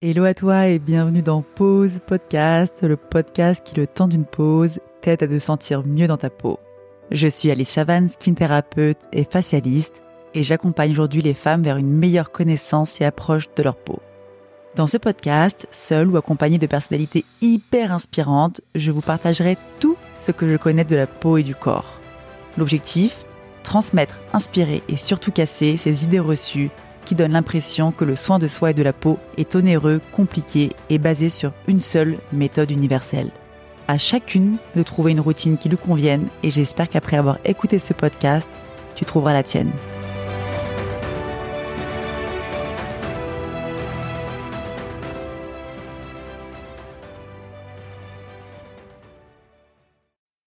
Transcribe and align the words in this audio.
Hello 0.00 0.22
à 0.26 0.32
toi 0.32 0.68
et 0.68 0.78
bienvenue 0.78 1.22
dans 1.22 1.42
Pause 1.42 1.98
Podcast, 2.06 2.84
le 2.84 2.96
podcast 2.96 3.66
qui, 3.66 3.74
le 3.74 3.88
temps 3.88 4.06
d'une 4.06 4.24
pause, 4.24 4.78
t'aide 5.00 5.24
à 5.24 5.26
te 5.26 5.40
sentir 5.40 5.84
mieux 5.84 6.06
dans 6.06 6.16
ta 6.16 6.30
peau. 6.30 6.60
Je 7.10 7.26
suis 7.26 7.50
Alice 7.50 7.72
Chavan, 7.72 8.06
skin 8.06 8.34
thérapeute 8.34 9.00
et 9.12 9.24
facialiste, 9.24 10.04
et 10.34 10.44
j'accompagne 10.44 10.92
aujourd'hui 10.92 11.20
les 11.20 11.34
femmes 11.34 11.64
vers 11.64 11.78
une 11.78 11.90
meilleure 11.90 12.30
connaissance 12.30 13.00
et 13.00 13.04
approche 13.04 13.52
de 13.56 13.62
leur 13.64 13.74
peau. 13.74 13.98
Dans 14.76 14.86
ce 14.86 14.98
podcast, 14.98 15.66
seul 15.72 16.06
ou 16.06 16.16
accompagné 16.16 16.58
de 16.58 16.66
personnalités 16.68 17.24
hyper 17.40 17.90
inspirantes, 17.90 18.60
je 18.76 18.92
vous 18.92 19.00
partagerai 19.00 19.58
tout 19.80 19.96
ce 20.14 20.30
que 20.30 20.48
je 20.48 20.58
connais 20.58 20.84
de 20.84 20.94
la 20.94 21.08
peau 21.08 21.38
et 21.38 21.42
du 21.42 21.56
corps. 21.56 21.98
L'objectif 22.56 23.24
Transmettre, 23.64 24.20
inspirer 24.32 24.84
et 24.88 24.96
surtout 24.96 25.32
casser 25.32 25.76
ces 25.76 26.04
idées 26.04 26.20
reçues 26.20 26.70
qui 27.08 27.14
donne 27.14 27.32
l'impression 27.32 27.90
que 27.90 28.04
le 28.04 28.16
soin 28.16 28.38
de 28.38 28.46
soi 28.46 28.72
et 28.72 28.74
de 28.74 28.82
la 28.82 28.92
peau 28.92 29.18
est 29.38 29.56
onéreux, 29.56 30.02
compliqué 30.12 30.72
et 30.90 30.98
basé 30.98 31.30
sur 31.30 31.54
une 31.66 31.80
seule 31.80 32.18
méthode 32.34 32.70
universelle. 32.70 33.30
À 33.88 33.96
chacune 33.96 34.58
de 34.76 34.82
trouver 34.82 35.12
une 35.12 35.20
routine 35.20 35.56
qui 35.56 35.70
lui 35.70 35.78
convienne 35.78 36.28
et 36.42 36.50
j'espère 36.50 36.86
qu'après 36.86 37.16
avoir 37.16 37.38
écouté 37.46 37.78
ce 37.78 37.94
podcast, 37.94 38.46
tu 38.94 39.06
trouveras 39.06 39.32
la 39.32 39.42
tienne. 39.42 39.72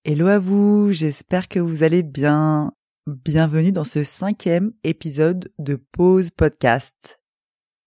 Hello 0.05 0.27
à 0.27 0.37
vous, 0.37 0.91
j'espère 0.91 1.47
que 1.47 1.57
vous 1.57 1.81
allez 1.81 2.03
bien. 2.03 2.71
Bienvenue 3.07 3.71
dans 3.71 3.83
ce 3.83 4.03
cinquième 4.03 4.73
épisode 4.83 5.51
de 5.57 5.75
Pause 5.75 6.29
Podcast. 6.29 7.19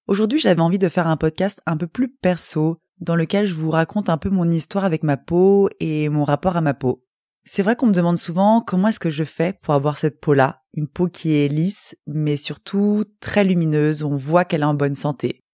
Aujourd'hui, 0.09 0.41
j'avais 0.41 0.61
envie 0.61 0.79
de 0.79 0.89
faire 0.89 1.07
un 1.07 1.17
podcast 1.17 1.63
un 1.67 1.77
peu 1.77 1.87
plus 1.87 2.09
perso, 2.09 2.81
dans 2.99 3.15
lequel 3.15 3.47
je 3.47 3.55
vous 3.55 3.71
raconte 3.71 4.09
un 4.09 4.19
peu 4.19 4.29
mon 4.29 4.51
histoire 4.51 4.85
avec 4.85 5.05
ma 5.05 5.17
peau 5.17 5.71
et 5.79 6.09
mon 6.09 6.25
rapport 6.25 6.57
à 6.57 6.61
ma 6.61 6.75
peau. 6.75 7.07
C'est 7.45 7.63
vrai 7.63 7.77
qu'on 7.77 7.87
me 7.87 7.93
demande 7.93 8.19
souvent 8.19 8.61
comment 8.61 8.89
est-ce 8.89 8.99
que 8.99 9.09
je 9.09 9.23
fais 9.23 9.53
pour 9.63 9.75
avoir 9.75 9.99
cette 9.99 10.19
peau-là, 10.19 10.65
une 10.73 10.89
peau 10.89 11.07
qui 11.07 11.37
est 11.37 11.47
lisse, 11.47 11.95
mais 12.09 12.37
surtout 12.37 13.05
très 13.21 13.45
lumineuse, 13.45 14.03
on 14.03 14.17
voit 14.17 14.45
qu'elle 14.45 14.63
est 14.63 14.65
en 14.65 14.75
bonne 14.75 14.97
santé. 14.97 15.45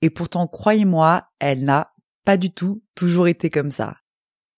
Et 0.00 0.08
pourtant, 0.08 0.46
croyez-moi, 0.46 1.26
elle 1.40 1.66
n'a 1.66 1.92
pas 2.24 2.38
du 2.38 2.54
tout 2.54 2.82
toujours 2.94 3.28
été 3.28 3.50
comme 3.50 3.70
ça. 3.70 3.98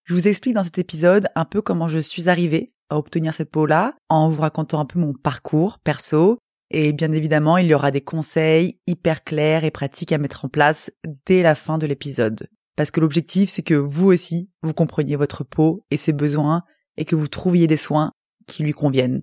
Je 0.05 0.15
vous 0.15 0.29
explique 0.29 0.55
dans 0.55 0.63
cet 0.63 0.79
épisode 0.79 1.27
un 1.35 1.47
peu 1.47 1.63
comment 1.63 1.89
je 1.89 1.99
suis 1.99 2.29
arrivée 2.29 2.76
à 2.91 2.99
obtenir 2.99 3.35
cette 3.35 3.51
peau-là 3.51 3.95
en 4.09 4.29
vous 4.29 4.41
racontant 4.41 4.81
un 4.81 4.85
peu 4.85 4.99
mon 4.99 5.13
parcours 5.13 5.79
perso. 5.79 6.39
Et 6.71 6.93
bien 6.93 7.13
évidemment, 7.13 7.59
il 7.59 7.67
y 7.67 7.75
aura 7.75 7.91
des 7.91 8.01
conseils 8.01 8.79
hyper 8.87 9.23
clairs 9.25 9.65
et 9.65 9.71
pratiques 9.71 10.13
à 10.13 10.19
mettre 10.19 10.45
en 10.45 10.49
place 10.49 10.91
dès 11.27 11.43
la 11.43 11.55
fin 11.55 11.79
de 11.79 11.87
l'épisode. 11.87 12.49
Parce 12.77 12.91
que 12.91 13.01
l'objectif, 13.01 13.51
c'est 13.51 13.63
que 13.63 13.75
vous 13.75 14.07
aussi, 14.07 14.51
vous 14.63 14.75
compreniez 14.75 15.17
votre 15.17 15.45
peau 15.45 15.85
et 15.91 15.97
ses 15.97 16.13
besoins 16.13 16.63
et 16.97 17.05
que 17.05 17.17
vous 17.17 17.29
trouviez 17.29 17.67
des 17.67 17.77
soins 17.77 18.13
qui 18.47 18.63
lui 18.63 18.73
conviennent. 18.73 19.23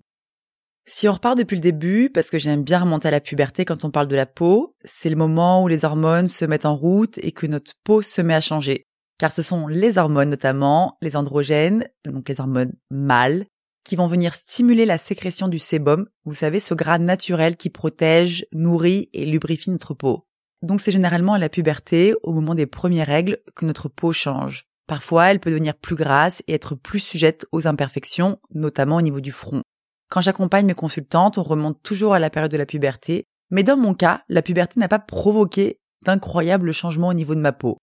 Si 0.86 1.08
on 1.08 1.14
repart 1.14 1.38
depuis 1.38 1.56
le 1.56 1.62
début, 1.62 2.10
parce 2.10 2.30
que 2.30 2.40
j'aime 2.40 2.64
bien 2.64 2.80
remonter 2.80 3.08
à 3.08 3.12
la 3.12 3.22
puberté 3.22 3.64
quand 3.64 3.86
on 3.86 3.92
parle 3.92 4.10
de 4.10 4.18
la 4.18 4.26
peau, 4.26 4.76
c'est 4.84 5.10
le 5.10 5.16
moment 5.16 5.64
où 5.64 5.70
les 5.70 5.86
hormones 5.86 6.28
se 6.28 6.44
mettent 6.44 6.66
en 6.66 6.76
route 6.76 7.18
et 7.20 7.32
que 7.32 7.48
notre 7.48 7.72
peau 7.86 8.02
se 8.02 8.22
met 8.22 8.34
à 8.34 8.42
changer. 8.42 8.84
Car 9.18 9.32
ce 9.32 9.42
sont 9.42 9.68
les 9.68 9.98
hormones 9.98 10.32
notamment, 10.32 10.98
les 11.02 11.16
androgènes, 11.16 11.88
donc 12.04 12.28
les 12.28 12.42
hormones 12.42 12.74
mâles, 12.90 13.46
qui 13.84 13.96
vont 13.96 14.08
venir 14.08 14.34
stimuler 14.34 14.86
la 14.86 14.98
sécrétion 14.98 15.48
du 15.48 15.60
sébum, 15.60 16.08
vous 16.26 16.34
savez, 16.34 16.60
ce 16.60 16.74
gras 16.74 16.98
naturel 16.98 17.58
qui 17.58 17.70
protège, 17.70 18.46
nourrit 18.54 19.10
et 19.14 19.26
lubrifie 19.26 19.70
notre 19.70 19.94
peau. 19.94 20.26
Donc 20.62 20.80
c'est 20.80 20.92
généralement 20.92 21.34
à 21.34 21.40
la 21.40 21.50
puberté, 21.50 22.16
au 22.24 22.32
moment 22.32 22.56
des 22.56 22.66
premières 22.66 23.08
règles, 23.08 23.40
que 23.56 23.66
notre 23.66 23.90
peau 23.90 24.14
change. 24.14 24.66
Parfois, 24.88 25.28
elle 25.28 25.40
peut 25.40 25.50
devenir 25.50 25.76
plus 25.76 25.96
grasse 25.96 26.42
et 26.48 26.54
être 26.54 26.76
plus 26.76 27.00
sujette 27.00 27.46
aux 27.52 27.68
imperfections, 27.68 28.40
notamment 28.54 28.98
au 28.98 29.02
niveau 29.02 29.22
du 29.22 29.32
front. 29.32 29.62
Quand 30.10 30.22
j'accompagne 30.22 30.66
mes 30.66 30.74
consultantes, 30.74 31.38
on 31.38 31.44
remonte 31.44 31.82
toujours 31.84 32.14
à 32.14 32.20
la 32.20 32.30
période 32.30 32.52
de 32.52 32.58
la 32.58 32.66
puberté, 32.66 33.26
mais 33.50 33.64
dans 33.64 33.78
mon 33.78 33.94
cas, 33.94 34.24
la 34.30 34.42
puberté 34.42 34.80
n'a 34.80 34.88
pas 34.88 35.00
provoqué 35.00 35.80
d'incroyables 36.06 36.74
changements 36.74 37.10
au 37.10 37.14
niveau 37.14 37.36
de 37.36 37.40
ma 37.40 37.52
peau. 37.52 37.78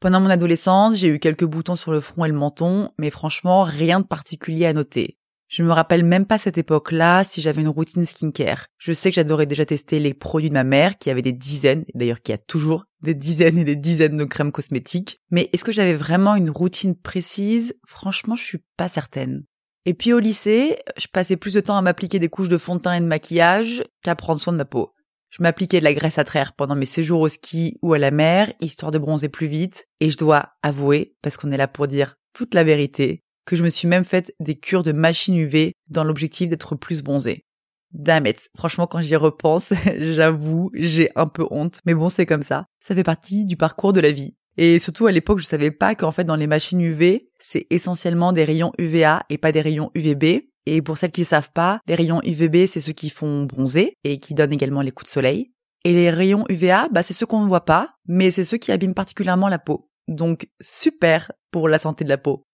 Pendant 0.00 0.20
mon 0.20 0.30
adolescence, 0.30 0.96
j'ai 0.96 1.08
eu 1.08 1.18
quelques 1.18 1.44
boutons 1.44 1.76
sur 1.76 1.92
le 1.92 2.00
front 2.00 2.24
et 2.24 2.28
le 2.28 2.34
menton, 2.34 2.90
mais 2.98 3.10
franchement, 3.10 3.62
rien 3.62 4.00
de 4.00 4.06
particulier 4.06 4.64
à 4.66 4.72
noter. 4.72 5.18
Je 5.50 5.64
me 5.64 5.72
rappelle 5.72 6.04
même 6.04 6.26
pas 6.26 6.38
cette 6.38 6.58
époque-là 6.58 7.24
si 7.24 7.42
j'avais 7.42 7.62
une 7.62 7.68
routine 7.68 8.06
skincare. 8.06 8.66
Je 8.78 8.92
sais 8.92 9.10
que 9.10 9.16
j'adorais 9.16 9.46
déjà 9.46 9.66
tester 9.66 9.98
les 9.98 10.14
produits 10.14 10.48
de 10.48 10.54
ma 10.54 10.62
mère 10.62 10.96
qui 10.96 11.10
avait 11.10 11.22
des 11.22 11.32
dizaines, 11.32 11.84
d'ailleurs 11.92 12.22
qui 12.22 12.32
a 12.32 12.38
toujours 12.38 12.84
des 13.02 13.14
dizaines 13.14 13.58
et 13.58 13.64
des 13.64 13.74
dizaines 13.74 14.16
de 14.16 14.22
crèmes 14.22 14.52
cosmétiques. 14.52 15.18
Mais 15.32 15.50
est-ce 15.52 15.64
que 15.64 15.72
j'avais 15.72 15.96
vraiment 15.96 16.36
une 16.36 16.50
routine 16.50 16.94
précise? 16.94 17.74
Franchement, 17.84 18.36
je 18.36 18.44
suis 18.44 18.64
pas 18.76 18.86
certaine. 18.86 19.42
Et 19.86 19.94
puis 19.94 20.12
au 20.12 20.20
lycée, 20.20 20.78
je 20.96 21.08
passais 21.12 21.36
plus 21.36 21.54
de 21.54 21.60
temps 21.60 21.76
à 21.76 21.82
m'appliquer 21.82 22.20
des 22.20 22.28
couches 22.28 22.48
de 22.48 22.56
fond 22.58 22.76
de 22.76 22.82
teint 22.82 22.94
et 22.94 23.00
de 23.00 23.06
maquillage 23.06 23.82
qu'à 24.04 24.14
prendre 24.14 24.40
soin 24.40 24.52
de 24.52 24.58
ma 24.58 24.64
peau. 24.64 24.92
Je 25.30 25.42
m'appliquais 25.42 25.80
de 25.80 25.84
la 25.84 25.94
graisse 25.94 26.18
à 26.18 26.24
traire 26.24 26.52
pendant 26.52 26.76
mes 26.76 26.86
séjours 26.86 27.22
au 27.22 27.28
ski 27.28 27.76
ou 27.82 27.92
à 27.92 27.98
la 27.98 28.12
mer, 28.12 28.52
histoire 28.60 28.92
de 28.92 28.98
bronzer 28.98 29.28
plus 29.28 29.48
vite. 29.48 29.88
Et 29.98 30.10
je 30.10 30.16
dois 30.16 30.50
avouer, 30.62 31.16
parce 31.22 31.36
qu'on 31.36 31.50
est 31.50 31.56
là 31.56 31.66
pour 31.66 31.88
dire 31.88 32.14
toute 32.34 32.54
la 32.54 32.62
vérité, 32.62 33.24
que 33.44 33.56
je 33.56 33.64
me 33.64 33.70
suis 33.70 33.88
même 33.88 34.04
fait 34.04 34.32
des 34.40 34.54
cures 34.54 34.82
de 34.82 34.92
machine 34.92 35.36
UV 35.36 35.72
dans 35.88 36.04
l'objectif 36.04 36.48
d'être 36.48 36.76
plus 36.76 37.02
bronzée. 37.02 37.44
Damn 37.92 38.24
Franchement, 38.56 38.86
quand 38.86 39.00
j'y 39.00 39.16
repense, 39.16 39.72
j'avoue, 39.98 40.70
j'ai 40.74 41.10
un 41.16 41.26
peu 41.26 41.46
honte. 41.50 41.80
Mais 41.86 41.94
bon, 41.94 42.08
c'est 42.08 42.26
comme 42.26 42.42
ça. 42.42 42.66
Ça 42.78 42.94
fait 42.94 43.02
partie 43.02 43.44
du 43.44 43.56
parcours 43.56 43.92
de 43.92 44.00
la 44.00 44.12
vie. 44.12 44.34
Et 44.56 44.78
surtout, 44.78 45.06
à 45.06 45.12
l'époque, 45.12 45.38
je 45.38 45.46
savais 45.46 45.70
pas 45.70 45.94
qu'en 45.94 46.12
fait, 46.12 46.24
dans 46.24 46.36
les 46.36 46.46
machines 46.46 46.80
UV, 46.80 47.28
c'est 47.38 47.66
essentiellement 47.70 48.32
des 48.32 48.44
rayons 48.44 48.72
UVA 48.78 49.22
et 49.30 49.38
pas 49.38 49.52
des 49.52 49.60
rayons 49.60 49.90
UVB. 49.94 50.42
Et 50.66 50.82
pour 50.82 50.98
celles 50.98 51.10
qui 51.10 51.22
ne 51.22 51.26
savent 51.26 51.50
pas, 51.52 51.80
les 51.86 51.94
rayons 51.94 52.20
UVB, 52.22 52.66
c'est 52.66 52.80
ceux 52.80 52.92
qui 52.92 53.10
font 53.10 53.44
bronzer 53.44 53.94
et 54.04 54.20
qui 54.20 54.34
donnent 54.34 54.52
également 54.52 54.82
les 54.82 54.92
coups 54.92 55.10
de 55.10 55.14
soleil. 55.14 55.52
Et 55.84 55.92
les 55.92 56.10
rayons 56.10 56.44
UVA, 56.48 56.88
bah, 56.90 57.02
c'est 57.02 57.14
ceux 57.14 57.26
qu'on 57.26 57.40
ne 57.40 57.48
voit 57.48 57.64
pas, 57.64 57.94
mais 58.06 58.30
c'est 58.30 58.44
ceux 58.44 58.58
qui 58.58 58.70
abîment 58.70 58.94
particulièrement 58.94 59.48
la 59.48 59.58
peau. 59.58 59.88
Donc, 60.08 60.48
super 60.60 61.32
pour 61.50 61.68
la 61.68 61.78
santé 61.78 62.04
de 62.04 62.10
la 62.10 62.18
peau. 62.18 62.44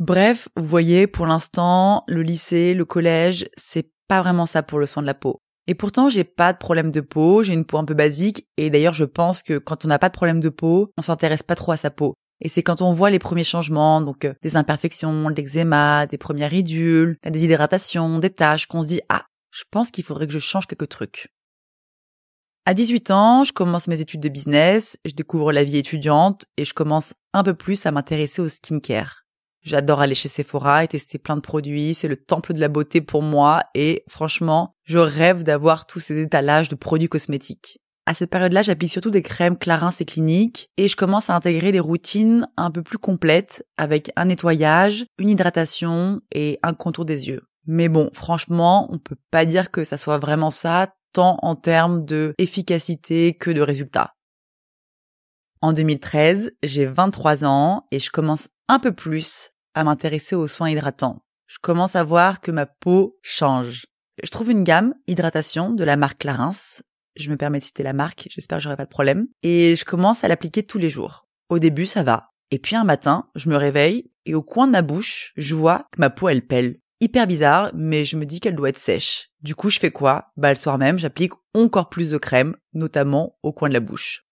Bref, 0.00 0.48
vous 0.56 0.64
voyez, 0.64 1.06
pour 1.06 1.26
l'instant, 1.26 2.04
le 2.08 2.22
lycée, 2.22 2.72
le 2.72 2.86
collège, 2.86 3.50
c'est 3.58 3.92
pas 4.08 4.22
vraiment 4.22 4.46
ça 4.46 4.62
pour 4.62 4.78
le 4.78 4.86
soin 4.86 5.02
de 5.02 5.06
la 5.06 5.12
peau. 5.12 5.42
Et 5.66 5.74
pourtant, 5.74 6.08
j'ai 6.08 6.24
pas 6.24 6.54
de 6.54 6.58
problème 6.58 6.90
de 6.90 7.02
peau, 7.02 7.42
j'ai 7.42 7.52
une 7.52 7.66
peau 7.66 7.76
un 7.76 7.84
peu 7.84 7.92
basique, 7.92 8.48
et 8.56 8.70
d'ailleurs, 8.70 8.94
je 8.94 9.04
pense 9.04 9.42
que 9.42 9.58
quand 9.58 9.84
on 9.84 9.88
n'a 9.88 9.98
pas 9.98 10.08
de 10.08 10.14
problème 10.14 10.40
de 10.40 10.48
peau, 10.48 10.90
on 10.96 11.02
s'intéresse 11.02 11.42
pas 11.42 11.54
trop 11.54 11.72
à 11.72 11.76
sa 11.76 11.90
peau. 11.90 12.14
Et 12.40 12.48
c'est 12.48 12.62
quand 12.62 12.80
on 12.80 12.94
voit 12.94 13.10
les 13.10 13.18
premiers 13.18 13.44
changements, 13.44 14.00
donc 14.00 14.24
euh, 14.24 14.32
des 14.40 14.56
imperfections, 14.56 15.30
de 15.30 15.34
l'eczéma, 15.34 16.06
des 16.06 16.16
premières 16.16 16.50
ridules, 16.50 17.18
la 17.22 17.30
déshydratation, 17.30 18.20
des 18.20 18.30
taches, 18.30 18.66
qu'on 18.66 18.80
se 18.80 18.88
dit 18.88 19.02
ah, 19.10 19.26
je 19.50 19.64
pense 19.70 19.90
qu'il 19.90 20.02
faudrait 20.02 20.26
que 20.26 20.32
je 20.32 20.38
change 20.38 20.66
quelques 20.66 20.88
trucs. 20.88 21.28
À 22.64 22.72
18 22.72 23.10
ans, 23.10 23.44
je 23.44 23.52
commence 23.52 23.86
mes 23.86 24.00
études 24.00 24.20
de 24.20 24.30
business, 24.30 24.96
je 25.04 25.12
découvre 25.12 25.52
la 25.52 25.62
vie 25.62 25.76
étudiante 25.76 26.46
et 26.56 26.64
je 26.64 26.72
commence 26.72 27.12
un 27.34 27.42
peu 27.42 27.52
plus 27.52 27.84
à 27.84 27.90
m'intéresser 27.90 28.40
au 28.40 28.48
skincare. 28.48 29.24
J'adore 29.62 30.00
aller 30.00 30.14
chez 30.14 30.30
Sephora 30.30 30.84
et 30.84 30.88
tester 30.88 31.18
plein 31.18 31.36
de 31.36 31.42
produits, 31.42 31.94
c'est 31.94 32.08
le 32.08 32.16
temple 32.16 32.54
de 32.54 32.60
la 32.60 32.68
beauté 32.68 33.02
pour 33.02 33.22
moi 33.22 33.60
et 33.74 34.04
franchement, 34.08 34.74
je 34.84 34.98
rêve 34.98 35.42
d'avoir 35.42 35.86
tous 35.86 36.00
ces 36.00 36.22
étalages 36.22 36.70
de 36.70 36.76
produits 36.76 37.08
cosmétiques. 37.08 37.78
À 38.06 38.14
cette 38.14 38.30
période-là, 38.30 38.62
j'applique 38.62 38.90
surtout 38.90 39.10
des 39.10 39.22
crèmes 39.22 39.58
Clarins 39.58 39.90
et 40.00 40.04
cliniques 40.04 40.70
et 40.78 40.88
je 40.88 40.96
commence 40.96 41.28
à 41.28 41.36
intégrer 41.36 41.72
des 41.72 41.80
routines 41.80 42.48
un 42.56 42.70
peu 42.70 42.82
plus 42.82 42.98
complètes 42.98 43.64
avec 43.76 44.10
un 44.16 44.24
nettoyage, 44.24 45.04
une 45.18 45.28
hydratation 45.28 46.20
et 46.32 46.58
un 46.62 46.72
contour 46.72 47.04
des 47.04 47.28
yeux. 47.28 47.42
Mais 47.66 47.88
bon, 47.88 48.10
franchement, 48.14 48.88
on 48.90 48.98
peut 48.98 49.18
pas 49.30 49.44
dire 49.44 49.70
que 49.70 49.84
ça 49.84 49.98
soit 49.98 50.18
vraiment 50.18 50.50
ça, 50.50 50.94
tant 51.12 51.38
en 51.42 51.54
termes 51.54 52.04
de 52.04 52.34
efficacité 52.38 53.34
que 53.34 53.50
de 53.50 53.60
résultats. 53.60 54.14
En 55.60 55.74
2013, 55.74 56.52
j'ai 56.62 56.86
23 56.86 57.44
ans 57.44 57.86
et 57.90 57.98
je 57.98 58.10
commence 58.10 58.48
un 58.70 58.78
peu 58.78 58.92
plus 58.92 59.50
à 59.74 59.82
m'intéresser 59.82 60.36
aux 60.36 60.46
soins 60.46 60.70
hydratants. 60.70 61.24
Je 61.48 61.58
commence 61.60 61.96
à 61.96 62.04
voir 62.04 62.40
que 62.40 62.52
ma 62.52 62.66
peau 62.66 63.18
change. 63.20 63.86
Je 64.22 64.30
trouve 64.30 64.52
une 64.52 64.62
gamme 64.62 64.94
hydratation 65.08 65.70
de 65.70 65.82
la 65.82 65.96
marque 65.96 66.20
Clarins. 66.20 66.82
Je 67.16 67.30
me 67.30 67.36
permets 67.36 67.58
de 67.58 67.64
citer 67.64 67.82
la 67.82 67.92
marque, 67.92 68.28
j'espère 68.30 68.58
que 68.58 68.62
j'aurai 68.62 68.76
pas 68.76 68.84
de 68.84 68.90
problème. 68.90 69.26
Et 69.42 69.74
je 69.74 69.84
commence 69.84 70.22
à 70.22 70.28
l'appliquer 70.28 70.62
tous 70.62 70.78
les 70.78 70.88
jours. 70.88 71.26
Au 71.48 71.58
début, 71.58 71.84
ça 71.84 72.04
va. 72.04 72.30
Et 72.52 72.60
puis 72.60 72.76
un 72.76 72.84
matin, 72.84 73.28
je 73.34 73.48
me 73.48 73.56
réveille 73.56 74.12
et 74.24 74.36
au 74.36 74.42
coin 74.42 74.68
de 74.68 74.72
ma 74.72 74.82
bouche, 74.82 75.32
je 75.36 75.56
vois 75.56 75.88
que 75.90 76.00
ma 76.00 76.10
peau 76.10 76.28
elle 76.28 76.46
pèle. 76.46 76.78
Hyper 77.00 77.26
bizarre, 77.26 77.72
mais 77.74 78.04
je 78.04 78.16
me 78.16 78.24
dis 78.24 78.38
qu'elle 78.38 78.54
doit 78.54 78.68
être 78.68 78.78
sèche. 78.78 79.30
Du 79.40 79.56
coup, 79.56 79.70
je 79.70 79.80
fais 79.80 79.90
quoi? 79.90 80.30
Bah 80.36 80.50
le 80.50 80.56
soir 80.56 80.78
même, 80.78 80.98
j'applique 80.98 81.32
encore 81.54 81.88
plus 81.88 82.10
de 82.10 82.18
crème, 82.18 82.54
notamment 82.72 83.36
au 83.42 83.52
coin 83.52 83.68
de 83.68 83.74
la 83.74 83.80
bouche. 83.80 84.22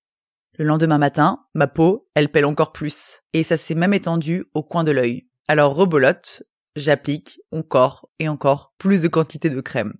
Le 0.58 0.64
lendemain 0.64 0.98
matin, 0.98 1.44
ma 1.54 1.68
peau, 1.68 2.08
elle 2.16 2.32
pèle 2.32 2.44
encore 2.44 2.72
plus. 2.72 3.20
Et 3.32 3.44
ça 3.44 3.56
s'est 3.56 3.76
même 3.76 3.94
étendu 3.94 4.46
au 4.54 4.64
coin 4.64 4.82
de 4.82 4.90
l'œil. 4.90 5.28
Alors 5.46 5.72
rebolote, 5.72 6.42
j'applique 6.74 7.40
encore 7.52 8.08
et 8.18 8.28
encore 8.28 8.74
plus 8.76 9.00
de 9.00 9.06
quantité 9.06 9.50
de 9.50 9.60
crème. 9.60 9.94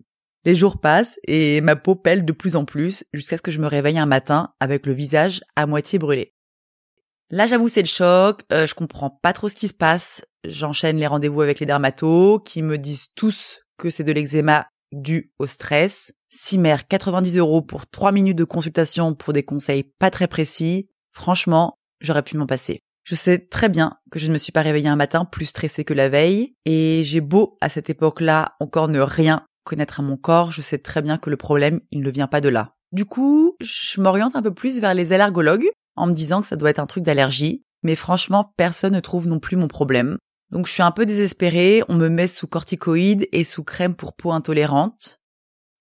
Les 0.45 0.57
jours 0.57 0.81
passent 0.81 1.21
et 1.29 1.61
ma 1.61 1.77
peau 1.77 1.95
pèle 1.95 2.25
de 2.25 2.33
plus 2.33 2.57
en 2.57 2.65
plus 2.65 3.05
jusqu'à 3.13 3.37
ce 3.37 3.43
que 3.43 3.53
je 3.53 3.61
me 3.61 3.69
réveille 3.69 4.01
un 4.01 4.07
matin 4.07 4.53
avec 4.59 4.85
le 4.87 4.93
visage 4.93 5.43
à 5.55 5.67
moitié 5.67 6.01
brûlé. 6.01 6.35
Là, 7.31 7.47
j'avoue, 7.47 7.69
c'est 7.69 7.83
le 7.83 7.87
choc. 7.87 8.41
Euh, 8.53 8.67
je 8.67 8.75
comprends 8.75 9.11
pas 9.11 9.33
trop 9.33 9.49
ce 9.49 9.55
qui 9.55 9.69
se 9.69 9.75
passe. 9.75 10.25
J'enchaîne 10.43 10.97
les 10.97 11.07
rendez-vous 11.07 11.41
avec 11.41 11.61
les 11.61 11.67
dermatos 11.67 12.41
qui 12.45 12.63
me 12.63 12.79
disent 12.79 13.11
tous 13.15 13.61
que 13.77 13.91
c'est 13.91 14.03
de 14.03 14.11
l'eczéma 14.11 14.67
dû 14.91 15.33
au 15.39 15.47
stress. 15.47 16.13
Cimer 16.31 16.77
90 16.89 17.39
euros 17.39 17.63
pour 17.63 17.87
3 17.87 18.13
minutes 18.13 18.37
de 18.37 18.45
consultation 18.45 19.15
pour 19.15 19.33
des 19.33 19.43
conseils 19.43 19.83
pas 19.83 20.11
très 20.11 20.29
précis. 20.29 20.89
Franchement, 21.11 21.75
j'aurais 22.01 22.23
pu 22.23 22.37
m'en 22.37 22.47
passer. 22.47 22.81
Je 23.05 23.15
sais 23.15 23.39
très 23.39 23.69
bien 23.69 23.97
que 24.11 24.19
je 24.19 24.29
ne 24.29 24.35
me 24.35 24.39
suis 24.39 24.53
pas 24.53 24.61
réveillée 24.63 24.89
un 24.89 24.97
matin 24.97 25.25
plus 25.25 25.47
stressée 25.47 25.85
que 25.85 25.95
la 25.95 26.11
veille 26.11 26.55
et 26.67 27.03
j'ai 27.05 27.23
beau 27.23 27.57
à 27.63 27.71
cette 27.71 27.89
époque-là 27.89 28.57
encore 28.61 28.89
ne 28.89 29.01
rien 29.01 29.47
connaître 29.65 30.01
à 30.01 30.03
mon 30.03 30.17
corps, 30.17 30.53
je 30.53 30.63
sais 30.63 30.79
très 30.79 31.03
bien 31.03 31.19
que 31.19 31.31
le 31.31 31.37
problème, 31.37 31.81
il 31.91 32.01
ne 32.01 32.11
vient 32.11 32.27
pas 32.27 32.41
de 32.41 32.49
là. 32.49 32.75
Du 32.93 33.05
coup, 33.05 33.57
je 33.61 34.01
m'oriente 34.01 34.37
un 34.37 34.43
peu 34.43 34.53
plus 34.53 34.81
vers 34.81 34.95
les 34.95 35.13
allergologues 35.13 35.69
en 35.97 36.07
me 36.07 36.13
disant 36.13 36.41
que 36.41 36.47
ça 36.47 36.57
doit 36.57 36.71
être 36.71 36.79
un 36.79 36.87
truc 36.87 37.05
d'allergie, 37.05 37.63
mais 37.83 37.95
franchement, 37.95 38.53
personne 38.57 38.95
ne 38.95 39.01
trouve 39.01 39.29
non 39.29 39.41
plus 39.41 39.57
mon 39.57 39.69
problème. 39.69 40.17
Donc 40.51 40.67
je 40.67 40.73
suis 40.73 40.83
un 40.83 40.91
peu 40.91 41.05
désespérée, 41.05 41.83
on 41.89 41.97
me 41.97 42.09
met 42.09 42.27
sous 42.27 42.47
corticoïdes 42.47 43.29
et 43.33 43.45
sous 43.45 43.65
crème 43.65 43.95
pour 43.95 44.15
peau 44.15 44.33
intolérante. 44.33 45.19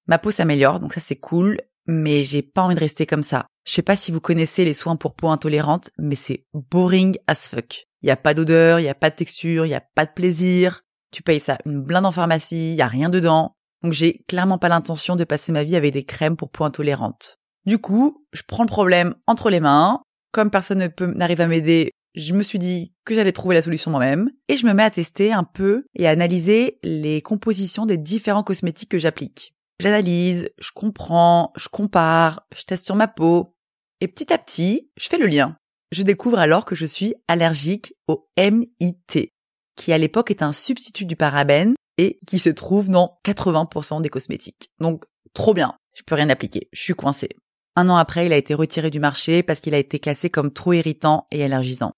Ma 0.08 0.18
peau 0.18 0.32
s'améliore, 0.32 0.80
donc 0.80 0.94
ça 0.94 1.00
c'est 1.00 1.18
cool, 1.18 1.62
mais 1.86 2.24
j'ai 2.24 2.42
pas 2.42 2.64
envie 2.64 2.76
de 2.76 2.80
rester 2.80 3.06
comme 3.06 3.24
ça. 3.24 3.48
Je 3.66 3.74
sais 3.74 3.82
pas 3.82 3.96
si 3.96 4.12
vous 4.12 4.22
connaissez 4.22 4.64
les 4.64 4.74
soins 4.74 4.96
pour 4.96 5.16
peau 5.16 5.28
intolérante, 5.28 5.90
mais 5.98 6.16
c'est 6.16 6.46
boring 6.54 7.18
as 7.28 7.50
fuck. 7.50 7.86
Y 8.02 8.12
a 8.12 8.16
pas 8.16 8.34
d'odeur, 8.34 8.80
y 8.80 8.88
a 8.88 8.96
pas 8.96 9.10
de 9.10 9.16
texture, 9.16 9.66
y 9.66 9.74
a 9.74 9.82
pas 9.82 10.06
de 10.06 10.14
plaisir. 10.14 10.84
Tu 11.12 11.24
payes 11.24 11.40
ça 11.40 11.58
une 11.66 11.82
blinde 11.82 12.06
en 12.06 12.12
pharmacie, 12.12 12.76
y 12.76 12.82
a 12.82 12.88
rien 12.88 13.10
dedans. 13.10 13.54
Donc 13.84 13.94
j'ai 13.94 14.24
clairement 14.28 14.58
pas 14.58 14.70
l'intention 14.70 15.16
de 15.16 15.24
passer 15.24 15.52
ma 15.52 15.64
vie 15.64 15.76
avec 15.76 15.94
des 15.94 16.04
crèmes 16.04 16.38
pour 16.38 16.50
peau 16.50 16.64
intolérante. 16.64 17.38
Du 17.66 17.78
coup, 17.78 18.26
je 18.32 18.44
prends 18.48 18.64
le 18.64 18.70
problème 18.70 19.14
entre 19.28 19.50
les 19.50 19.60
mains. 19.60 20.02
Comme 20.32 20.52
personne 20.52 20.90
n'arrive 21.16 21.42
à 21.42 21.48
m'aider, 21.48 21.92
je 22.16 22.34
me 22.34 22.44
suis 22.44 22.60
dit 22.60 22.94
que 23.06 23.14
j'allais 23.14 23.32
trouver 23.32 23.56
la 23.56 23.62
solution 23.62 23.92
moi-même 23.92 24.30
et 24.48 24.58
je 24.58 24.66
me 24.66 24.74
mets 24.74 24.84
à 24.84 24.92
tester 24.92 25.34
un 25.34 25.44
peu 25.44 25.86
et 25.96 26.08
à 26.08 26.12
analyser 26.12 26.80
les 26.84 27.22
compositions 27.22 27.86
des 27.86 27.98
différents 27.98 28.44
cosmétiques 28.44 28.90
que 28.90 28.98
j'applique. 28.98 29.54
J'analyse, 29.80 30.50
je 30.58 30.72
comprends, 30.74 31.54
je 31.56 31.70
compare, 31.70 32.42
je 32.56 32.64
teste 32.64 32.86
sur 32.86 32.96
ma 32.96 33.08
peau 33.08 33.56
et 34.02 34.08
petit 34.08 34.34
à 34.34 34.38
petit, 34.38 34.90
je 34.98 35.08
fais 35.08 35.18
le 35.18 35.28
lien. 35.28 35.58
Je 35.92 36.04
découvre 36.04 36.40
alors 36.40 36.66
que 36.66 36.76
je 36.76 36.86
suis 36.86 37.14
allergique 37.28 37.94
au 38.08 38.28
MIT, 38.38 39.34
qui 39.76 39.94
à 39.94 39.98
l'époque 39.98 40.32
est 40.32 40.42
un 40.42 40.52
substitut 40.52 41.06
du 41.06 41.16
parabène 41.16 41.76
et 41.98 42.20
qui 42.28 42.40
se 42.40 42.50
trouve 42.50 42.90
dans 42.90 43.20
80% 43.26 44.02
des 44.02 44.10
cosmétiques. 44.10 44.72
Donc, 44.80 45.06
trop 45.34 45.54
bien. 45.54 45.78
Je 45.94 46.04
peux 46.04 46.16
rien 46.16 46.30
appliquer. 46.30 46.70
Je 46.74 46.82
suis 46.82 46.94
coincée. 46.94 47.30
Un 47.76 47.90
an 47.90 47.98
après, 47.98 48.26
il 48.26 48.34
a 48.34 48.38
été 48.38 48.54
retiré 48.54 48.90
du 48.90 49.00
marché 49.00 49.44
parce 49.44 49.60
qu'il 49.60 49.74
a 49.74 49.80
été 49.80 50.00
classé 50.00 50.30
comme 50.30 50.52
trop 50.52 50.74
irritant 50.74 51.28
et 51.32 51.44
allergisant. 51.44 51.92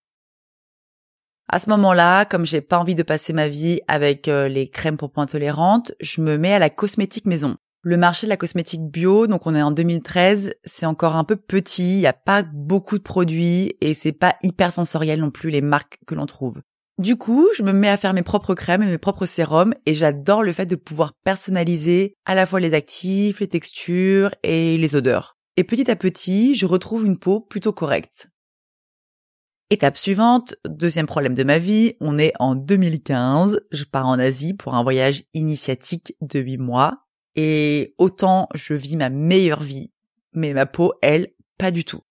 À 1.49 1.57
ce 1.57 1.69
moment-là, 1.71 2.25
comme 2.25 2.45
j'ai 2.45 2.61
pas 2.61 2.77
envie 2.77 2.95
de 2.95 3.03
passer 3.03 3.33
ma 3.33 3.47
vie 3.47 3.81
avec 3.87 4.27
euh, 4.27 4.47
les 4.47 4.69
crèmes 4.69 4.97
pour 4.97 5.11
peau 5.11 5.21
intolérante, 5.21 5.93
je 5.99 6.21
me 6.21 6.37
mets 6.37 6.53
à 6.53 6.59
la 6.59 6.69
cosmétique 6.69 7.25
maison. 7.25 7.57
Le 7.81 7.95
marché 7.95 8.27
de 8.27 8.29
la 8.29 8.35
cosmétique 8.35 8.91
bio, 8.91 9.25
donc 9.25 9.47
on 9.47 9.55
est 9.55 9.61
en 9.61 9.71
2013, 9.71 10.53
c'est 10.65 10.85
encore 10.85 11.15
un 11.15 11.23
peu 11.23 11.37
petit, 11.37 11.93
il 11.93 11.99
n'y 11.99 12.07
a 12.07 12.13
pas 12.13 12.43
beaucoup 12.43 12.97
de 12.97 13.03
produits 13.03 13.73
et 13.79 13.93
c'est 13.93 14.11
pas 14.11 14.35
hyper 14.43 14.73
sensoriel 14.73 15.21
non 15.21 15.31
plus 15.31 15.49
les 15.49 15.61
marques 15.61 15.97
que 16.05 16.13
l'on 16.13 16.25
trouve. 16.25 16.59
Du 16.97 17.15
coup, 17.15 17.47
je 17.55 17.63
me 17.63 17.71
mets 17.71 17.87
à 17.87 17.95
faire 17.95 18.13
mes 18.13 18.21
propres 18.21 18.53
crèmes 18.53 18.83
et 18.83 18.87
mes 18.87 18.97
propres 18.97 19.25
sérums 19.25 19.73
et 19.85 19.93
j'adore 19.93 20.43
le 20.43 20.51
fait 20.51 20.65
de 20.65 20.75
pouvoir 20.75 21.13
personnaliser 21.23 22.15
à 22.25 22.35
la 22.35 22.45
fois 22.45 22.59
les 22.59 22.73
actifs, 22.73 23.39
les 23.39 23.47
textures 23.47 24.35
et 24.43 24.77
les 24.77 24.95
odeurs. 24.97 25.37
Et 25.55 25.63
petit 25.63 25.89
à 25.89 25.95
petit, 25.95 26.55
je 26.55 26.65
retrouve 26.65 27.05
une 27.05 27.17
peau 27.17 27.39
plutôt 27.39 27.71
correcte. 27.71 28.27
Étape 29.69 29.95
suivante, 29.95 30.55
deuxième 30.67 31.05
problème 31.05 31.35
de 31.35 31.45
ma 31.45 31.59
vie, 31.59 31.93
on 32.01 32.19
est 32.19 32.33
en 32.39 32.55
2015, 32.55 33.61
je 33.71 33.83
pars 33.85 34.07
en 34.07 34.19
Asie 34.19 34.53
pour 34.53 34.75
un 34.75 34.83
voyage 34.83 35.23
initiatique 35.33 36.17
de 36.19 36.41
8 36.41 36.57
mois 36.57 37.05
et 37.41 37.95
autant 37.97 38.49
je 38.53 38.73
vis 38.73 38.97
ma 38.97 39.09
meilleure 39.09 39.63
vie, 39.63 39.93
mais 40.33 40.53
ma 40.53 40.65
peau, 40.65 40.93
elle, 41.01 41.29
pas 41.57 41.71
du 41.71 41.85
tout. 41.85 42.01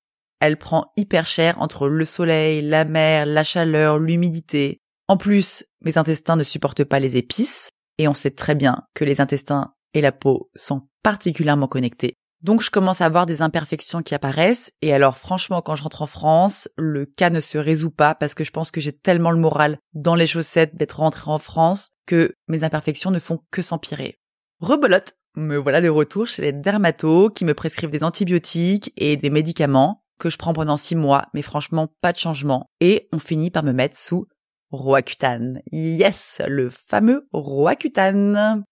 Elle 0.41 0.57
prend 0.57 0.91
hyper 0.97 1.27
cher 1.27 1.61
entre 1.61 1.87
le 1.87 2.05
soleil, 2.07 2.63
la 2.63 2.87
mer, 2.87 3.27
la 3.27 3.45
chaleur, 3.45 3.99
l'humidité. 3.99 4.81
En 5.07 5.19
plus, 5.19 5.67
mes 5.83 5.99
intestins 5.99 6.37
ne 6.37 6.45
supportent 6.45 6.85
pas 6.85 6.99
les 6.99 7.19
épices, 7.19 7.69
et 7.99 8.09
on 8.09 8.15
sait 8.15 8.31
très 8.31 8.55
bien 8.55 8.85
que 8.95 9.05
les 9.05 9.21
intestins 9.21 9.75
et 9.93 10.01
la 10.01 10.13
peau 10.13 10.51
sont 10.55 10.89
particulièrement 11.03 11.69
connectés. 11.69 12.15
Donc 12.41 12.63
je 12.63 12.71
commence 12.71 13.03
à 13.03 13.05
avoir 13.05 13.27
des 13.27 13.43
imperfections 13.43 14.03
qui 14.03 14.15
apparaissent, 14.15 14.73
et 14.81 14.95
alors 14.95 15.19
franchement 15.19 15.61
quand 15.61 15.75
je 15.75 15.83
rentre 15.83 16.01
en 16.01 16.07
France, 16.07 16.71
le 16.79 17.05
cas 17.05 17.29
ne 17.29 17.41
se 17.41 17.59
résout 17.59 17.91
pas 17.91 18.15
parce 18.15 18.33
que 18.33 18.45
je 18.45 18.51
pense 18.51 18.71
que 18.71 18.81
j'ai 18.81 18.93
tellement 18.93 19.33
le 19.33 19.39
moral 19.39 19.79
dans 19.93 20.15
les 20.15 20.27
chaussettes 20.27 20.75
d'être 20.75 21.01
rentrée 21.01 21.31
en 21.31 21.39
France 21.39 21.91
que 22.07 22.33
mes 22.47 22.65
imperfections 22.65 23.11
ne 23.11 23.19
font 23.19 23.41
que 23.51 23.61
s'empirer. 23.61 24.19
Rebolote, 24.61 25.15
me 25.39 25.57
voilà 25.57 25.81
de 25.81 25.89
retour 25.89 26.27
chez 26.27 26.43
les 26.43 26.53
dermatos 26.53 27.31
qui 27.35 27.45
me 27.45 27.55
prescrivent 27.55 27.91
des 27.91 28.05
antibiotiques 28.05 28.93
et 28.97 29.17
des 29.17 29.31
médicaments 29.31 30.05
que 30.19 30.31
je 30.31 30.37
prends 30.37 30.53
pendant 30.53 30.77
six 30.77 30.97
mois, 30.97 31.27
mais 31.33 31.43
franchement 31.43 31.89
pas 32.03 32.13
de 32.13 32.19
changement. 32.19 32.69
Et 32.81 33.09
on 33.13 33.19
finit 33.19 33.51
par 33.51 33.63
me 33.63 33.73
mettre 33.73 33.97
sous 33.97 34.27
Roaccutane. 34.71 35.63
Yes, 35.73 36.43
le 36.47 36.71
fameux 36.71 37.27
Roaccutane. 37.33 38.65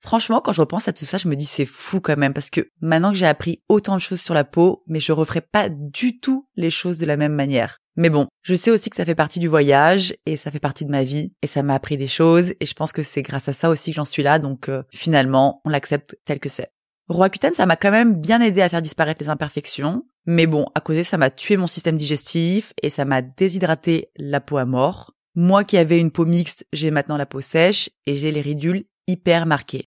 Franchement, 0.00 0.40
quand 0.40 0.52
je 0.52 0.60
repense 0.60 0.86
à 0.86 0.92
tout 0.92 1.04
ça, 1.04 1.16
je 1.16 1.28
me 1.28 1.34
dis 1.34 1.44
c'est 1.44 1.64
fou 1.64 2.00
quand 2.00 2.16
même 2.16 2.32
parce 2.32 2.50
que 2.50 2.68
maintenant 2.80 3.10
que 3.10 3.18
j'ai 3.18 3.26
appris 3.26 3.62
autant 3.68 3.94
de 3.94 4.00
choses 4.00 4.20
sur 4.20 4.34
la 4.34 4.44
peau, 4.44 4.84
mais 4.86 5.00
je 5.00 5.12
referai 5.12 5.40
pas 5.40 5.68
du 5.68 6.20
tout 6.20 6.48
les 6.56 6.70
choses 6.70 6.98
de 6.98 7.06
la 7.06 7.16
même 7.16 7.34
manière. 7.34 7.78
Mais 7.96 8.10
bon, 8.10 8.28
je 8.42 8.54
sais 8.54 8.70
aussi 8.70 8.90
que 8.90 8.96
ça 8.96 9.04
fait 9.04 9.16
partie 9.16 9.40
du 9.40 9.48
voyage 9.48 10.14
et 10.24 10.36
ça 10.36 10.52
fait 10.52 10.60
partie 10.60 10.84
de 10.84 10.90
ma 10.90 11.02
vie 11.02 11.32
et 11.42 11.48
ça 11.48 11.64
m'a 11.64 11.74
appris 11.74 11.96
des 11.96 12.06
choses 12.06 12.52
et 12.60 12.66
je 12.66 12.74
pense 12.74 12.92
que 12.92 13.02
c'est 13.02 13.22
grâce 13.22 13.48
à 13.48 13.52
ça 13.52 13.70
aussi 13.70 13.90
que 13.90 13.96
j'en 13.96 14.04
suis 14.04 14.22
là 14.22 14.38
donc 14.38 14.68
euh, 14.68 14.84
finalement, 14.92 15.60
on 15.64 15.68
l'accepte 15.68 16.16
tel 16.24 16.38
que 16.38 16.48
c'est. 16.48 16.70
Roaccutane, 17.08 17.54
ça 17.54 17.66
m'a 17.66 17.76
quand 17.76 17.90
même 17.90 18.20
bien 18.20 18.40
aidé 18.40 18.60
à 18.60 18.68
faire 18.68 18.82
disparaître 18.82 19.22
les 19.22 19.30
imperfections. 19.30 20.04
Mais 20.26 20.46
bon, 20.46 20.66
à 20.74 20.80
cause 20.80 20.98
de 20.98 21.02
ça 21.02 21.16
m'a 21.16 21.30
tué 21.30 21.56
mon 21.56 21.66
système 21.66 21.96
digestif 21.96 22.72
et 22.82 22.90
ça 22.90 23.04
m'a 23.04 23.22
déshydraté 23.22 24.10
la 24.16 24.40
peau 24.40 24.58
à 24.58 24.66
mort. 24.66 25.14
Moi 25.34 25.64
qui 25.64 25.78
avais 25.78 25.98
une 25.98 26.10
peau 26.10 26.26
mixte, 26.26 26.66
j'ai 26.72 26.90
maintenant 26.90 27.16
la 27.16 27.26
peau 27.26 27.40
sèche 27.40 27.90
et 28.06 28.14
j'ai 28.14 28.30
les 28.30 28.42
ridules 28.42 28.84
hyper 29.06 29.46
marquées. 29.46 29.87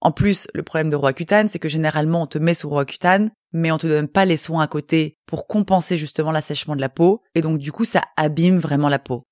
En 0.00 0.12
plus, 0.12 0.46
le 0.54 0.62
problème 0.62 0.90
de 0.90 0.96
Roaccutane, 0.96 1.48
c'est 1.48 1.58
que 1.58 1.68
généralement 1.68 2.22
on 2.22 2.26
te 2.26 2.38
met 2.38 2.54
sous 2.54 2.68
Roaccutane, 2.68 3.30
mais 3.52 3.72
on 3.72 3.78
te 3.78 3.86
donne 3.86 4.08
pas 4.08 4.24
les 4.24 4.36
soins 4.36 4.62
à 4.62 4.66
côté 4.66 5.16
pour 5.26 5.46
compenser 5.46 5.96
justement 5.96 6.32
l'assèchement 6.32 6.76
de 6.76 6.80
la 6.80 6.88
peau, 6.88 7.22
et 7.34 7.40
donc 7.40 7.58
du 7.58 7.72
coup 7.72 7.84
ça 7.84 8.02
abîme 8.16 8.58
vraiment 8.58 8.88
la 8.88 8.98
peau. 8.98 9.24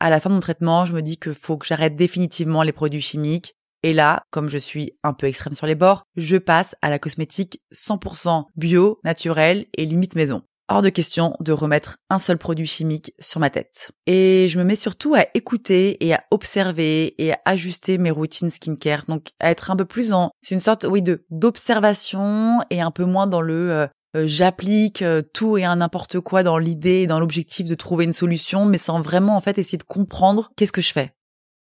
À 0.00 0.10
la 0.10 0.20
fin 0.20 0.30
de 0.30 0.34
mon 0.34 0.40
traitement, 0.40 0.84
je 0.84 0.92
me 0.92 1.02
dis 1.02 1.18
que 1.18 1.32
faut 1.32 1.56
que 1.56 1.66
j'arrête 1.66 1.96
définitivement 1.96 2.62
les 2.62 2.72
produits 2.72 3.00
chimiques 3.00 3.54
et 3.82 3.92
là, 3.92 4.22
comme 4.30 4.48
je 4.48 4.58
suis 4.58 4.92
un 5.04 5.12
peu 5.12 5.26
extrême 5.26 5.54
sur 5.54 5.66
les 5.66 5.74
bords, 5.74 6.02
je 6.16 6.36
passe 6.36 6.74
à 6.82 6.90
la 6.90 6.98
cosmétique 6.98 7.62
100% 7.72 8.44
bio, 8.56 8.98
naturel 9.04 9.66
et 9.76 9.86
limite 9.86 10.16
maison. 10.16 10.42
Hors 10.70 10.82
de 10.82 10.90
question 10.90 11.34
de 11.40 11.52
remettre 11.52 11.96
un 12.10 12.18
seul 12.18 12.36
produit 12.36 12.66
chimique 12.66 13.14
sur 13.18 13.40
ma 13.40 13.48
tête. 13.48 13.90
Et 14.06 14.48
je 14.50 14.58
me 14.58 14.64
mets 14.64 14.76
surtout 14.76 15.14
à 15.14 15.24
écouter 15.32 16.04
et 16.04 16.12
à 16.12 16.22
observer 16.30 17.14
et 17.16 17.32
à 17.32 17.38
ajuster 17.46 17.96
mes 17.96 18.10
routines 18.10 18.50
skincare. 18.50 19.04
Donc 19.08 19.28
à 19.40 19.50
être 19.50 19.70
un 19.70 19.76
peu 19.76 19.86
plus 19.86 20.12
en, 20.12 20.30
c'est 20.42 20.54
une 20.54 20.60
sorte, 20.60 20.84
oui, 20.84 21.00
de 21.00 21.24
d'observation 21.30 22.60
et 22.68 22.82
un 22.82 22.90
peu 22.90 23.06
moins 23.06 23.26
dans 23.26 23.40
le 23.40 23.70
euh, 23.72 23.86
euh, 24.16 24.26
j'applique 24.26 25.00
euh, 25.00 25.22
tout 25.22 25.56
et 25.56 25.64
un 25.64 25.76
n'importe 25.76 26.20
quoi 26.20 26.42
dans 26.42 26.58
l'idée 26.58 27.02
et 27.02 27.06
dans 27.06 27.20
l'objectif 27.20 27.66
de 27.66 27.74
trouver 27.74 28.04
une 28.04 28.12
solution, 28.12 28.66
mais 28.66 28.78
sans 28.78 29.00
vraiment 29.00 29.36
en 29.36 29.40
fait 29.40 29.56
essayer 29.56 29.78
de 29.78 29.84
comprendre 29.84 30.50
qu'est-ce 30.56 30.72
que 30.72 30.82
je 30.82 30.92
fais. 30.92 31.14